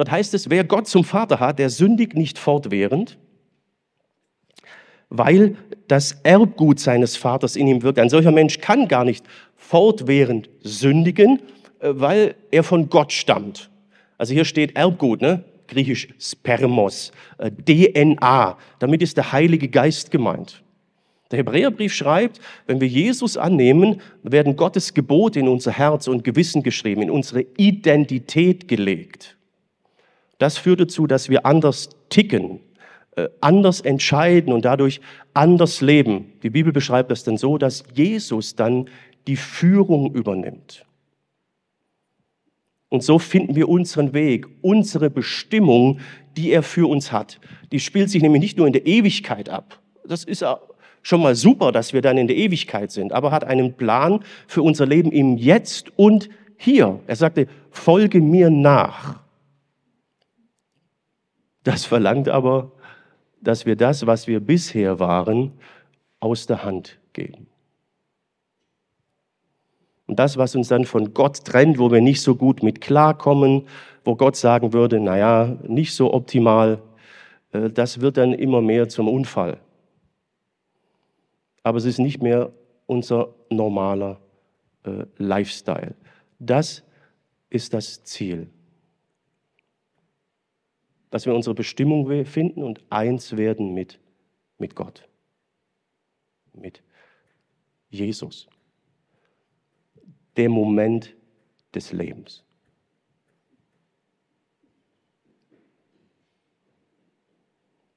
Dort 0.00 0.12
heißt 0.12 0.32
es, 0.32 0.48
wer 0.48 0.64
Gott 0.64 0.88
zum 0.88 1.04
Vater 1.04 1.40
hat, 1.40 1.58
der 1.58 1.68
sündigt 1.68 2.14
nicht 2.14 2.38
fortwährend, 2.38 3.18
weil 5.10 5.58
das 5.88 6.20
Erbgut 6.22 6.80
seines 6.80 7.18
Vaters 7.18 7.54
in 7.54 7.66
ihm 7.66 7.82
wirkt. 7.82 7.98
Ein 7.98 8.08
solcher 8.08 8.32
Mensch 8.32 8.62
kann 8.62 8.88
gar 8.88 9.04
nicht 9.04 9.26
fortwährend 9.56 10.48
sündigen, 10.62 11.40
äh, 11.80 11.90
weil 11.92 12.34
er 12.50 12.62
von 12.62 12.88
Gott 12.88 13.12
stammt. 13.12 13.68
Also 14.16 14.32
hier 14.32 14.46
steht 14.46 14.74
Erbgut, 14.74 15.20
ne? 15.20 15.44
griechisch 15.68 16.08
Spermos, 16.18 17.12
äh, 17.36 17.50
DNA. 17.50 18.56
Damit 18.78 19.02
ist 19.02 19.18
der 19.18 19.32
Heilige 19.32 19.68
Geist 19.68 20.10
gemeint. 20.10 20.62
Der 21.30 21.40
Hebräerbrief 21.40 21.92
schreibt, 21.92 22.40
wenn 22.66 22.80
wir 22.80 22.88
Jesus 22.88 23.36
annehmen, 23.36 24.00
werden 24.22 24.56
Gottes 24.56 24.94
Gebote 24.94 25.40
in 25.40 25.48
unser 25.48 25.72
Herz 25.72 26.08
und 26.08 26.24
Gewissen 26.24 26.62
geschrieben, 26.62 27.02
in 27.02 27.10
unsere 27.10 27.44
Identität 27.58 28.66
gelegt. 28.66 29.36
Das 30.40 30.56
führt 30.56 30.80
dazu, 30.80 31.06
dass 31.06 31.28
wir 31.28 31.44
anders 31.44 31.90
ticken, 32.08 32.60
äh, 33.14 33.28
anders 33.42 33.82
entscheiden 33.82 34.54
und 34.54 34.64
dadurch 34.64 35.02
anders 35.34 35.82
leben. 35.82 36.32
Die 36.42 36.48
Bibel 36.48 36.72
beschreibt 36.72 37.10
das 37.10 37.24
dann 37.24 37.36
so, 37.36 37.58
dass 37.58 37.84
Jesus 37.92 38.56
dann 38.56 38.88
die 39.26 39.36
Führung 39.36 40.14
übernimmt. 40.14 40.86
Und 42.88 43.02
so 43.02 43.18
finden 43.18 43.54
wir 43.54 43.68
unseren 43.68 44.14
Weg, 44.14 44.46
unsere 44.62 45.10
Bestimmung, 45.10 46.00
die 46.38 46.52
er 46.52 46.62
für 46.62 46.88
uns 46.88 47.12
hat. 47.12 47.38
Die 47.70 47.78
spielt 47.78 48.08
sich 48.08 48.22
nämlich 48.22 48.40
nicht 48.40 48.56
nur 48.56 48.66
in 48.66 48.72
der 48.72 48.86
Ewigkeit 48.86 49.50
ab. 49.50 49.78
Das 50.06 50.24
ist 50.24 50.42
schon 51.02 51.20
mal 51.20 51.34
super, 51.34 51.70
dass 51.70 51.92
wir 51.92 52.00
dann 52.00 52.16
in 52.16 52.28
der 52.28 52.36
Ewigkeit 52.36 52.90
sind, 52.90 53.12
aber 53.12 53.30
hat 53.30 53.44
einen 53.44 53.74
Plan 53.74 54.20
für 54.46 54.62
unser 54.62 54.86
Leben 54.86 55.12
im 55.12 55.36
Jetzt 55.36 55.92
und 55.98 56.30
hier. 56.56 56.98
Er 57.06 57.16
sagte, 57.16 57.46
folge 57.70 58.22
mir 58.22 58.48
nach. 58.48 59.20
Das 61.64 61.84
verlangt 61.84 62.28
aber, 62.28 62.72
dass 63.40 63.66
wir 63.66 63.76
das, 63.76 64.06
was 64.06 64.26
wir 64.26 64.40
bisher 64.40 64.98
waren, 64.98 65.52
aus 66.20 66.46
der 66.46 66.64
Hand 66.64 66.98
geben. 67.12 67.46
Und 70.06 70.18
das, 70.18 70.36
was 70.36 70.56
uns 70.56 70.68
dann 70.68 70.84
von 70.84 71.14
Gott 71.14 71.44
trennt, 71.44 71.78
wo 71.78 71.90
wir 71.92 72.00
nicht 72.00 72.20
so 72.20 72.34
gut 72.34 72.62
mit 72.62 72.80
klarkommen, 72.80 73.66
wo 74.04 74.16
Gott 74.16 74.36
sagen 74.36 74.72
würde, 74.72 74.98
naja, 74.98 75.56
nicht 75.66 75.94
so 75.94 76.12
optimal, 76.12 76.82
äh, 77.52 77.70
das 77.70 78.00
wird 78.00 78.16
dann 78.16 78.32
immer 78.32 78.60
mehr 78.60 78.88
zum 78.88 79.08
Unfall. 79.08 79.58
Aber 81.62 81.78
es 81.78 81.84
ist 81.84 81.98
nicht 81.98 82.22
mehr 82.22 82.50
unser 82.86 83.28
normaler 83.50 84.18
äh, 84.84 85.04
Lifestyle. 85.18 85.94
Das 86.38 86.82
ist 87.50 87.72
das 87.74 88.02
Ziel 88.02 88.48
dass 91.10 91.26
wir 91.26 91.34
unsere 91.34 91.54
Bestimmung 91.54 92.24
finden 92.24 92.62
und 92.62 92.82
eins 92.90 93.36
werden 93.36 93.74
mit, 93.74 93.98
mit 94.58 94.74
Gott, 94.74 95.08
mit 96.52 96.82
Jesus. 97.88 98.48
Der 100.36 100.48
Moment 100.48 101.14
des 101.74 101.92
Lebens. 101.92 102.44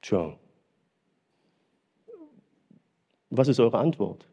Tja, 0.02 0.38
was 3.30 3.48
ist 3.48 3.58
eure 3.58 3.78
Antwort? 3.78 4.28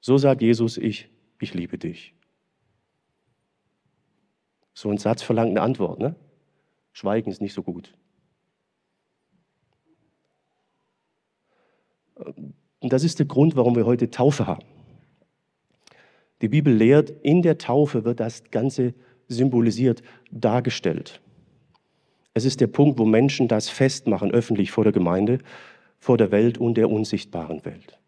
So 0.00 0.18
sagt 0.18 0.42
Jesus, 0.42 0.76
ich, 0.76 1.08
ich 1.40 1.54
liebe 1.54 1.78
dich. 1.78 2.14
So 4.80 4.88
ein 4.88 4.96
Satz 4.96 5.20
verlangt 5.20 5.50
eine 5.50 5.60
Antwort. 5.60 5.98
Ne? 5.98 6.14
Schweigen 6.94 7.30
ist 7.30 7.42
nicht 7.42 7.52
so 7.52 7.62
gut. 7.62 7.92
Und 12.14 12.90
das 12.90 13.04
ist 13.04 13.18
der 13.18 13.26
Grund, 13.26 13.56
warum 13.56 13.76
wir 13.76 13.84
heute 13.84 14.08
Taufe 14.08 14.46
haben. 14.46 14.64
Die 16.40 16.48
Bibel 16.48 16.72
lehrt, 16.72 17.10
in 17.10 17.42
der 17.42 17.58
Taufe 17.58 18.06
wird 18.06 18.20
das 18.20 18.44
Ganze 18.50 18.94
symbolisiert, 19.28 20.00
dargestellt. 20.30 21.20
Es 22.32 22.46
ist 22.46 22.62
der 22.62 22.68
Punkt, 22.68 22.98
wo 22.98 23.04
Menschen 23.04 23.48
das 23.48 23.68
festmachen, 23.68 24.30
öffentlich 24.30 24.70
vor 24.70 24.84
der 24.84 24.94
Gemeinde, 24.94 25.40
vor 25.98 26.16
der 26.16 26.30
Welt 26.30 26.56
und 26.56 26.76
der 26.78 26.88
unsichtbaren 26.88 27.66
Welt. 27.66 27.98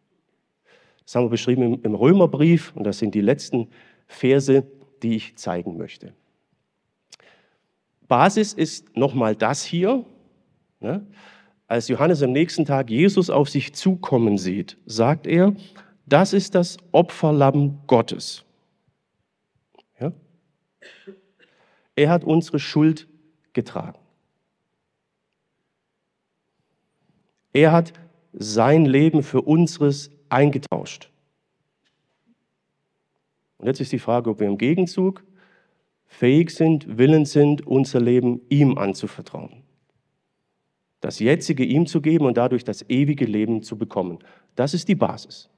Das 1.05 1.17
haben 1.17 1.27
wir 1.27 1.31
beschrieben 1.31 1.83
im 1.83 1.95
Römerbrief 1.95 2.75
und 2.75 2.85
das 2.85 2.99
sind 2.99 3.15
die 3.15 3.21
letzten 3.21 3.69
Verse, 4.07 4.67
die 5.03 5.17
ich 5.17 5.37
zeigen 5.37 5.77
möchte. 5.77 6.15
Basis 8.13 8.53
ist 8.53 8.95
nochmal 8.95 9.35
das 9.35 9.65
hier. 9.65 10.05
Ne? 10.81 11.07
Als 11.67 11.89
Johannes 11.89 12.23
am 12.23 12.33
nächsten 12.33 12.67
Tag 12.67 12.91
Jesus 12.91 13.31
auf 13.31 13.49
sich 13.49 13.73
zukommen 13.73 14.37
sieht, 14.37 14.77
sagt 14.85 15.27
er, 15.27 15.57
das 16.05 16.35
ist 16.35 16.55
das 16.55 16.77
Opferlamm 16.91 17.81
Gottes. 17.87 18.45
Ja? 19.99 20.13
Er 21.97 22.11
hat 22.11 22.25
unsere 22.25 22.59
Schuld 22.59 23.09
getragen. 23.55 23.99
Er 27.55 27.73
hat 27.73 27.95
sein 28.35 28.85
Leben 28.85 29.23
für 29.23 29.41
unseres 29.41 30.11
eingetauscht. 30.29 31.11
Und 33.57 33.69
jetzt 33.69 33.81
ist 33.81 33.93
die 33.93 33.99
Frage, 33.99 34.29
ob 34.29 34.41
wir 34.41 34.49
im 34.49 34.59
Gegenzug 34.59 35.25
fähig 36.13 36.51
sind, 36.51 36.99
willens 36.99 37.33
sind, 37.33 37.67
unser 37.67 38.01
Leben 38.01 38.43
ihm 38.51 38.77
anzuvertrauen. 38.77 39.63
Das 41.01 41.19
jetzige 41.19 41.65
ihm 41.65 41.87
zu 41.87 42.01
geben 42.01 42.27
und 42.27 42.37
dadurch 42.37 42.65
das 42.65 42.89
ewige 42.89 43.25
Leben 43.25 43.63
zu 43.63 43.77
bekommen. 43.77 44.19
Das 44.55 44.75
ist 44.75 44.89
die 44.89 44.95
Basis. 44.95 45.49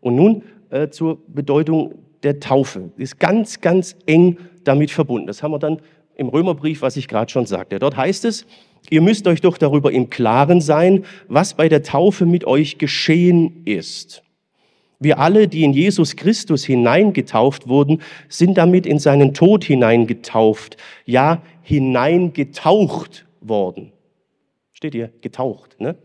Und 0.00 0.16
nun 0.16 0.42
äh, 0.70 0.88
zur 0.88 1.22
Bedeutung 1.28 1.94
der 2.22 2.40
Taufe. 2.40 2.90
Ist 2.96 3.20
ganz, 3.20 3.60
ganz 3.60 3.96
eng 4.06 4.38
damit 4.64 4.90
verbunden. 4.90 5.28
Das 5.28 5.42
haben 5.42 5.52
wir 5.52 5.58
dann 5.58 5.80
im 6.16 6.28
Römerbrief, 6.28 6.82
was 6.82 6.96
ich 6.96 7.08
gerade 7.08 7.30
schon 7.30 7.46
sagte. 7.46 7.78
Dort 7.78 7.96
heißt 7.96 8.24
es, 8.24 8.44
ihr 8.90 9.00
müsst 9.00 9.26
euch 9.28 9.40
doch 9.40 9.56
darüber 9.56 9.92
im 9.92 10.10
Klaren 10.10 10.60
sein, 10.60 11.04
was 11.28 11.54
bei 11.54 11.68
der 11.68 11.84
Taufe 11.84 12.26
mit 12.26 12.44
euch 12.44 12.76
geschehen 12.76 13.62
ist. 13.64 14.22
Wir 15.00 15.18
alle, 15.18 15.48
die 15.48 15.64
in 15.64 15.72
Jesus 15.72 16.14
Christus 16.14 16.64
hineingetauft 16.64 17.68
wurden, 17.68 18.02
sind 18.28 18.58
damit 18.58 18.86
in 18.86 18.98
seinen 18.98 19.32
Tod 19.32 19.64
hineingetauft, 19.64 20.76
ja, 21.06 21.42
hineingetaucht 21.62 23.26
worden. 23.40 23.92
Steht 24.74 24.92
hier, 24.92 25.10
getaucht. 25.22 25.80
Ne? 25.80 25.96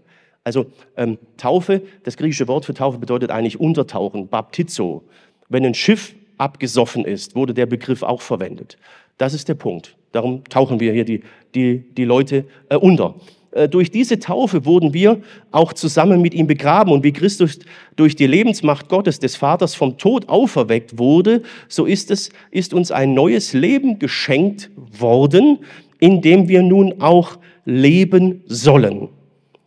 Also 0.45 0.67
ähm, 0.95 1.17
Taufe, 1.35 1.81
das 2.03 2.15
griechische 2.15 2.47
Wort 2.47 2.65
für 2.65 2.73
Taufe 2.73 2.97
bedeutet 2.97 3.31
eigentlich 3.31 3.59
Untertauchen, 3.59 4.29
Baptizo. 4.29 5.03
Wenn 5.49 5.65
ein 5.65 5.73
Schiff 5.73 6.15
abgesoffen 6.37 7.03
ist, 7.03 7.35
wurde 7.35 7.53
der 7.53 7.65
Begriff 7.65 8.01
auch 8.01 8.21
verwendet. 8.21 8.77
Das 9.17 9.33
ist 9.33 9.49
der 9.49 9.55
Punkt. 9.55 9.97
Darum 10.13 10.43
tauchen 10.45 10.79
wir 10.79 10.93
hier 10.93 11.03
die, 11.03 11.23
die, 11.53 11.79
die 11.79 12.05
Leute 12.05 12.45
äh, 12.69 12.77
unter. 12.77 13.15
Äh, 13.55 13.69
durch 13.69 13.89
diese 13.89 14.19
Taufe 14.19 14.65
wurden 14.65 14.93
wir 14.93 15.21
auch 15.51 15.73
zusammen 15.73 16.21
mit 16.21 16.35
ihm 16.35 16.45
begraben. 16.45 16.91
Und 16.91 17.03
wie 17.03 17.13
Christus 17.13 17.59
durch 17.95 18.15
die 18.15 18.27
Lebensmacht 18.27 18.89
Gottes 18.89 19.19
des 19.19 19.35
Vaters 19.35 19.73
vom 19.73 19.97
Tod 19.97 20.29
auferweckt 20.29 20.99
wurde, 20.99 21.41
so 21.67 21.85
ist 21.85 22.11
es, 22.11 22.29
ist 22.51 22.73
uns 22.73 22.91
ein 22.91 23.13
neues 23.13 23.53
Leben 23.53 23.97
geschenkt 23.97 24.69
worden, 24.75 25.59
in 25.99 26.21
dem 26.21 26.47
wir 26.49 26.61
nun 26.61 27.01
auch 27.01 27.37
leben 27.63 28.43
sollen. 28.45 29.09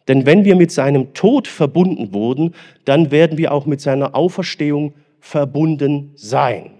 Denn 0.06 0.24
wenn 0.24 0.44
wir 0.44 0.54
mit 0.54 0.70
seinem 0.70 1.12
Tod 1.14 1.48
verbunden 1.48 2.12
wurden, 2.12 2.54
dann 2.84 3.10
werden 3.10 3.36
wir 3.38 3.52
auch 3.52 3.66
mit 3.66 3.80
seiner 3.80 4.14
Auferstehung 4.14 4.94
verbunden 5.20 6.12
sein. 6.14 6.70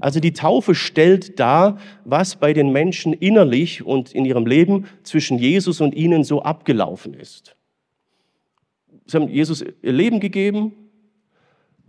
Also 0.00 0.20
die 0.20 0.32
Taufe 0.32 0.74
stellt 0.74 1.40
dar, 1.40 1.78
was 2.04 2.36
bei 2.36 2.52
den 2.52 2.70
Menschen 2.70 3.12
innerlich 3.12 3.84
und 3.84 4.12
in 4.12 4.24
ihrem 4.24 4.46
Leben 4.46 4.86
zwischen 5.02 5.38
Jesus 5.38 5.80
und 5.80 5.94
ihnen 5.94 6.24
so 6.24 6.42
abgelaufen 6.42 7.14
ist. 7.14 7.56
Sie 9.06 9.16
haben 9.16 9.28
Jesus 9.28 9.64
ihr 9.82 9.92
Leben 9.92 10.20
gegeben, 10.20 10.72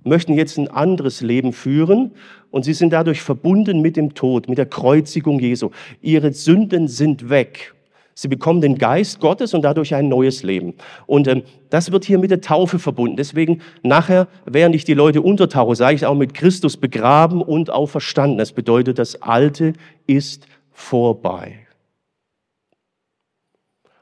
möchten 0.03 0.33
jetzt 0.33 0.57
ein 0.57 0.69
anderes 0.69 1.21
Leben 1.21 1.53
führen 1.53 2.11
und 2.49 2.63
sie 2.63 2.73
sind 2.73 2.91
dadurch 2.91 3.21
verbunden 3.21 3.81
mit 3.81 3.97
dem 3.97 4.13
Tod, 4.13 4.47
mit 4.47 4.57
der 4.57 4.65
Kreuzigung 4.65 5.39
Jesu. 5.39 5.71
Ihre 6.01 6.33
Sünden 6.33 6.87
sind 6.87 7.29
weg 7.29 7.75
Sie 8.21 8.27
bekommen 8.27 8.59
den 8.59 8.77
Geist 8.77 9.21
Gottes 9.21 9.53
und 9.53 9.61
dadurch 9.61 9.95
ein 9.95 10.09
neues 10.09 10.43
Leben. 10.43 10.73
Und 11.05 11.29
ähm, 11.29 11.43
das 11.69 11.93
wird 11.93 12.03
hier 12.03 12.19
mit 12.19 12.31
der 12.31 12.41
Taufe 12.41 12.77
verbunden. 12.77 13.15
Deswegen 13.15 13.61
nachher, 13.81 14.27
während 14.45 14.75
ich 14.75 14.83
die 14.83 14.93
Leute 14.93 15.21
untertauche, 15.21 15.73
sage 15.73 15.95
ich 15.95 16.05
auch 16.05 16.15
mit 16.15 16.33
Christus 16.33 16.75
begraben 16.75 17.41
und 17.41 17.69
auferstanden. 17.69 18.37
Das 18.37 18.51
bedeutet, 18.51 18.99
das 18.99 19.21
Alte 19.21 19.71
ist 20.05 20.47
vorbei. 20.73 21.65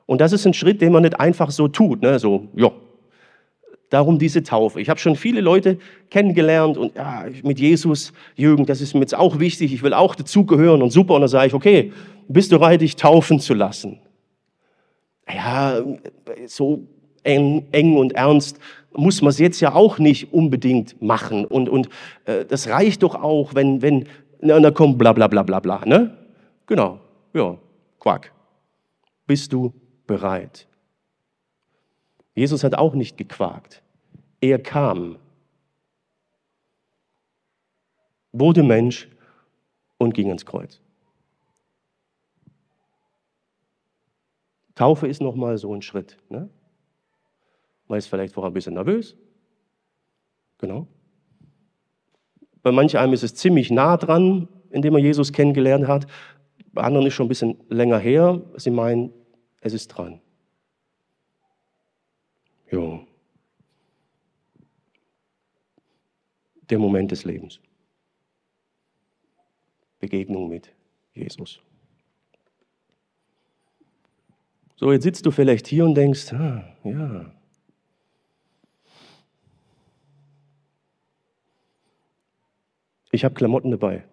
Und 0.07 0.19
das 0.19 0.33
ist 0.33 0.47
ein 0.47 0.55
Schritt, 0.55 0.81
den 0.81 0.93
man 0.93 1.03
nicht 1.03 1.19
einfach 1.19 1.51
so 1.51 1.67
tut. 1.67 2.01
Ne? 2.01 2.17
So, 2.17 2.47
ja, 2.55 2.71
Darum 3.91 4.17
diese 4.17 4.41
Taufe. 4.41 4.81
Ich 4.81 4.89
habe 4.89 4.99
schon 4.99 5.15
viele 5.15 5.41
Leute 5.41 5.77
kennengelernt 6.09 6.75
und 6.75 6.95
ja, 6.95 7.25
mit 7.43 7.59
Jesus, 7.59 8.13
Jürgen, 8.35 8.65
das 8.65 8.81
ist 8.81 8.95
mir 8.95 9.01
jetzt 9.01 9.15
auch 9.15 9.39
wichtig, 9.39 9.71
ich 9.71 9.83
will 9.83 9.93
auch 9.93 10.15
dazugehören 10.15 10.81
und 10.81 10.89
super. 10.89 11.13
Und 11.13 11.21
dann 11.21 11.29
sage 11.29 11.47
ich, 11.47 11.53
okay, 11.53 11.93
bist 12.27 12.51
du 12.51 12.57
bereit, 12.57 12.81
dich 12.81 12.95
taufen 12.95 13.39
zu 13.39 13.53
lassen? 13.53 13.99
Ja, 15.33 15.81
so 16.47 16.87
eng, 17.23 17.67
eng 17.71 17.97
und 17.97 18.13
ernst 18.13 18.59
muss 18.93 19.21
man 19.21 19.29
es 19.29 19.37
jetzt 19.37 19.59
ja 19.59 19.73
auch 19.73 19.99
nicht 19.99 20.33
unbedingt 20.33 21.01
machen. 21.01 21.45
Und, 21.45 21.69
und 21.69 21.89
äh, 22.25 22.45
das 22.45 22.67
reicht 22.67 23.03
doch 23.03 23.15
auch, 23.15 23.53
wenn, 23.53 23.81
wenn, 23.81 24.07
na, 24.41 24.59
na 24.59 24.71
komm, 24.71 24.97
bla 24.97 25.13
bla 25.13 25.27
bla 25.27 25.43
bla 25.43 25.59
bla. 25.59 25.81
Ne? 25.85 26.17
Genau, 26.65 26.99
ja, 27.33 27.57
Quack. 27.99 28.31
Bist 29.25 29.53
du 29.53 29.73
bereit? 30.07 30.67
Jesus 32.33 32.63
hat 32.63 32.75
auch 32.75 32.93
nicht 32.93 33.17
gequakt. 33.17 33.81
Er 34.41 34.59
kam, 34.59 35.17
wurde 38.31 38.63
Mensch 38.63 39.09
und 39.97 40.13
ging 40.13 40.27
ans 40.27 40.45
Kreuz. 40.45 40.79
Taufe 44.77 45.07
ist 45.07 45.21
nochmal 45.21 45.57
so 45.57 45.73
ein 45.73 45.81
Schritt. 45.81 46.17
Ne? 46.29 46.49
Man 47.87 47.97
ist 47.97 48.05
vielleicht 48.07 48.35
vorher 48.35 48.51
ein 48.51 48.53
bisschen 48.53 48.75
nervös. 48.75 49.17
Genau. 50.59 50.87
Bei 52.61 52.71
manch 52.71 52.93
ist 52.93 53.23
es 53.23 53.33
ziemlich 53.33 53.71
nah 53.71 53.97
dran, 53.97 54.47
indem 54.69 54.93
man 54.93 55.01
Jesus 55.01 55.33
kennengelernt 55.33 55.87
hat. 55.87 56.05
Bei 56.73 56.83
anderen 56.83 57.07
ist 57.07 57.15
schon 57.15 57.25
ein 57.25 57.29
bisschen 57.29 57.57
länger 57.69 57.97
her. 57.97 58.39
Sie 58.57 58.69
meinen, 58.69 59.11
es 59.61 59.73
ist 59.73 59.87
dran. 59.87 60.21
Jo. 62.69 62.99
Der 66.69 66.77
Moment 66.77 67.09
des 67.09 67.23
Lebens. 67.23 67.59
Begegnung 69.99 70.49
mit 70.49 70.71
Jesus. 71.13 71.61
So, 74.79 74.91
jetzt 74.91 75.03
sitzt 75.03 75.25
du 75.25 75.31
vielleicht 75.31 75.65
hier 75.65 75.85
und 75.85 75.95
denkst, 75.95 76.31
ah, 76.33 76.63
ja. 76.83 77.33
Ich 83.11 83.25
habe 83.25 83.33
Klamotten 83.33 83.71
dabei. 83.71 84.03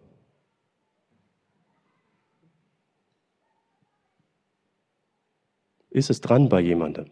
Ist 5.90 6.08
es 6.08 6.22
dran 6.22 6.48
bei 6.48 6.60
jemandem? 6.60 7.10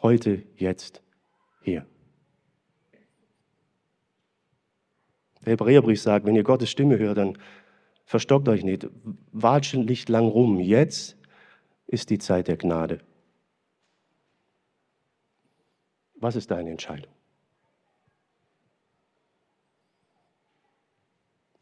Heute, 0.00 0.44
jetzt, 0.56 1.02
hier. 1.62 1.84
Der 5.44 5.52
Hebräerbrief 5.52 6.00
sagt, 6.00 6.26
wenn 6.26 6.36
ihr 6.36 6.44
Gottes 6.44 6.70
Stimme 6.70 6.96
hört, 6.98 7.18
dann 7.18 7.36
verstockt 8.04 8.48
euch 8.48 8.62
nicht, 8.62 8.88
watscht 9.32 9.74
nicht 9.74 10.08
lang 10.08 10.26
rum. 10.26 10.60
Jetzt 10.60 11.15
ist 11.86 12.10
die 12.10 12.18
Zeit 12.18 12.48
der 12.48 12.56
Gnade. 12.56 13.00
Was 16.16 16.36
ist 16.36 16.50
deine 16.50 16.70
Entscheidung? 16.70 17.12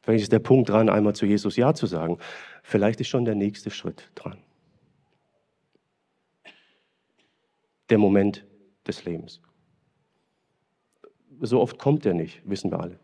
Vielleicht 0.03 0.25
ist 0.25 0.33
der 0.33 0.39
Punkt 0.39 0.69
dran, 0.69 0.91
einmal 0.91 1.15
zu 1.15 1.25
Jesus 1.25 1.57
Ja 1.57 1.73
zu 1.73 1.87
sagen. 1.87 2.19
Vielleicht 2.63 3.01
ist 3.01 3.09
schon 3.09 3.25
der 3.25 3.35
nächste 3.35 3.71
Schritt 3.71 4.11
dran. 4.15 4.39
Der 7.89 7.99
Moment 7.99 8.45
des 8.87 9.05
Lebens. 9.05 9.41
So 11.41 11.61
oft 11.61 11.79
kommt 11.79 12.05
er 12.07 12.15
nicht, 12.15 12.43
wissen 12.49 12.71
wir 12.71 12.81
alle. 12.81 13.01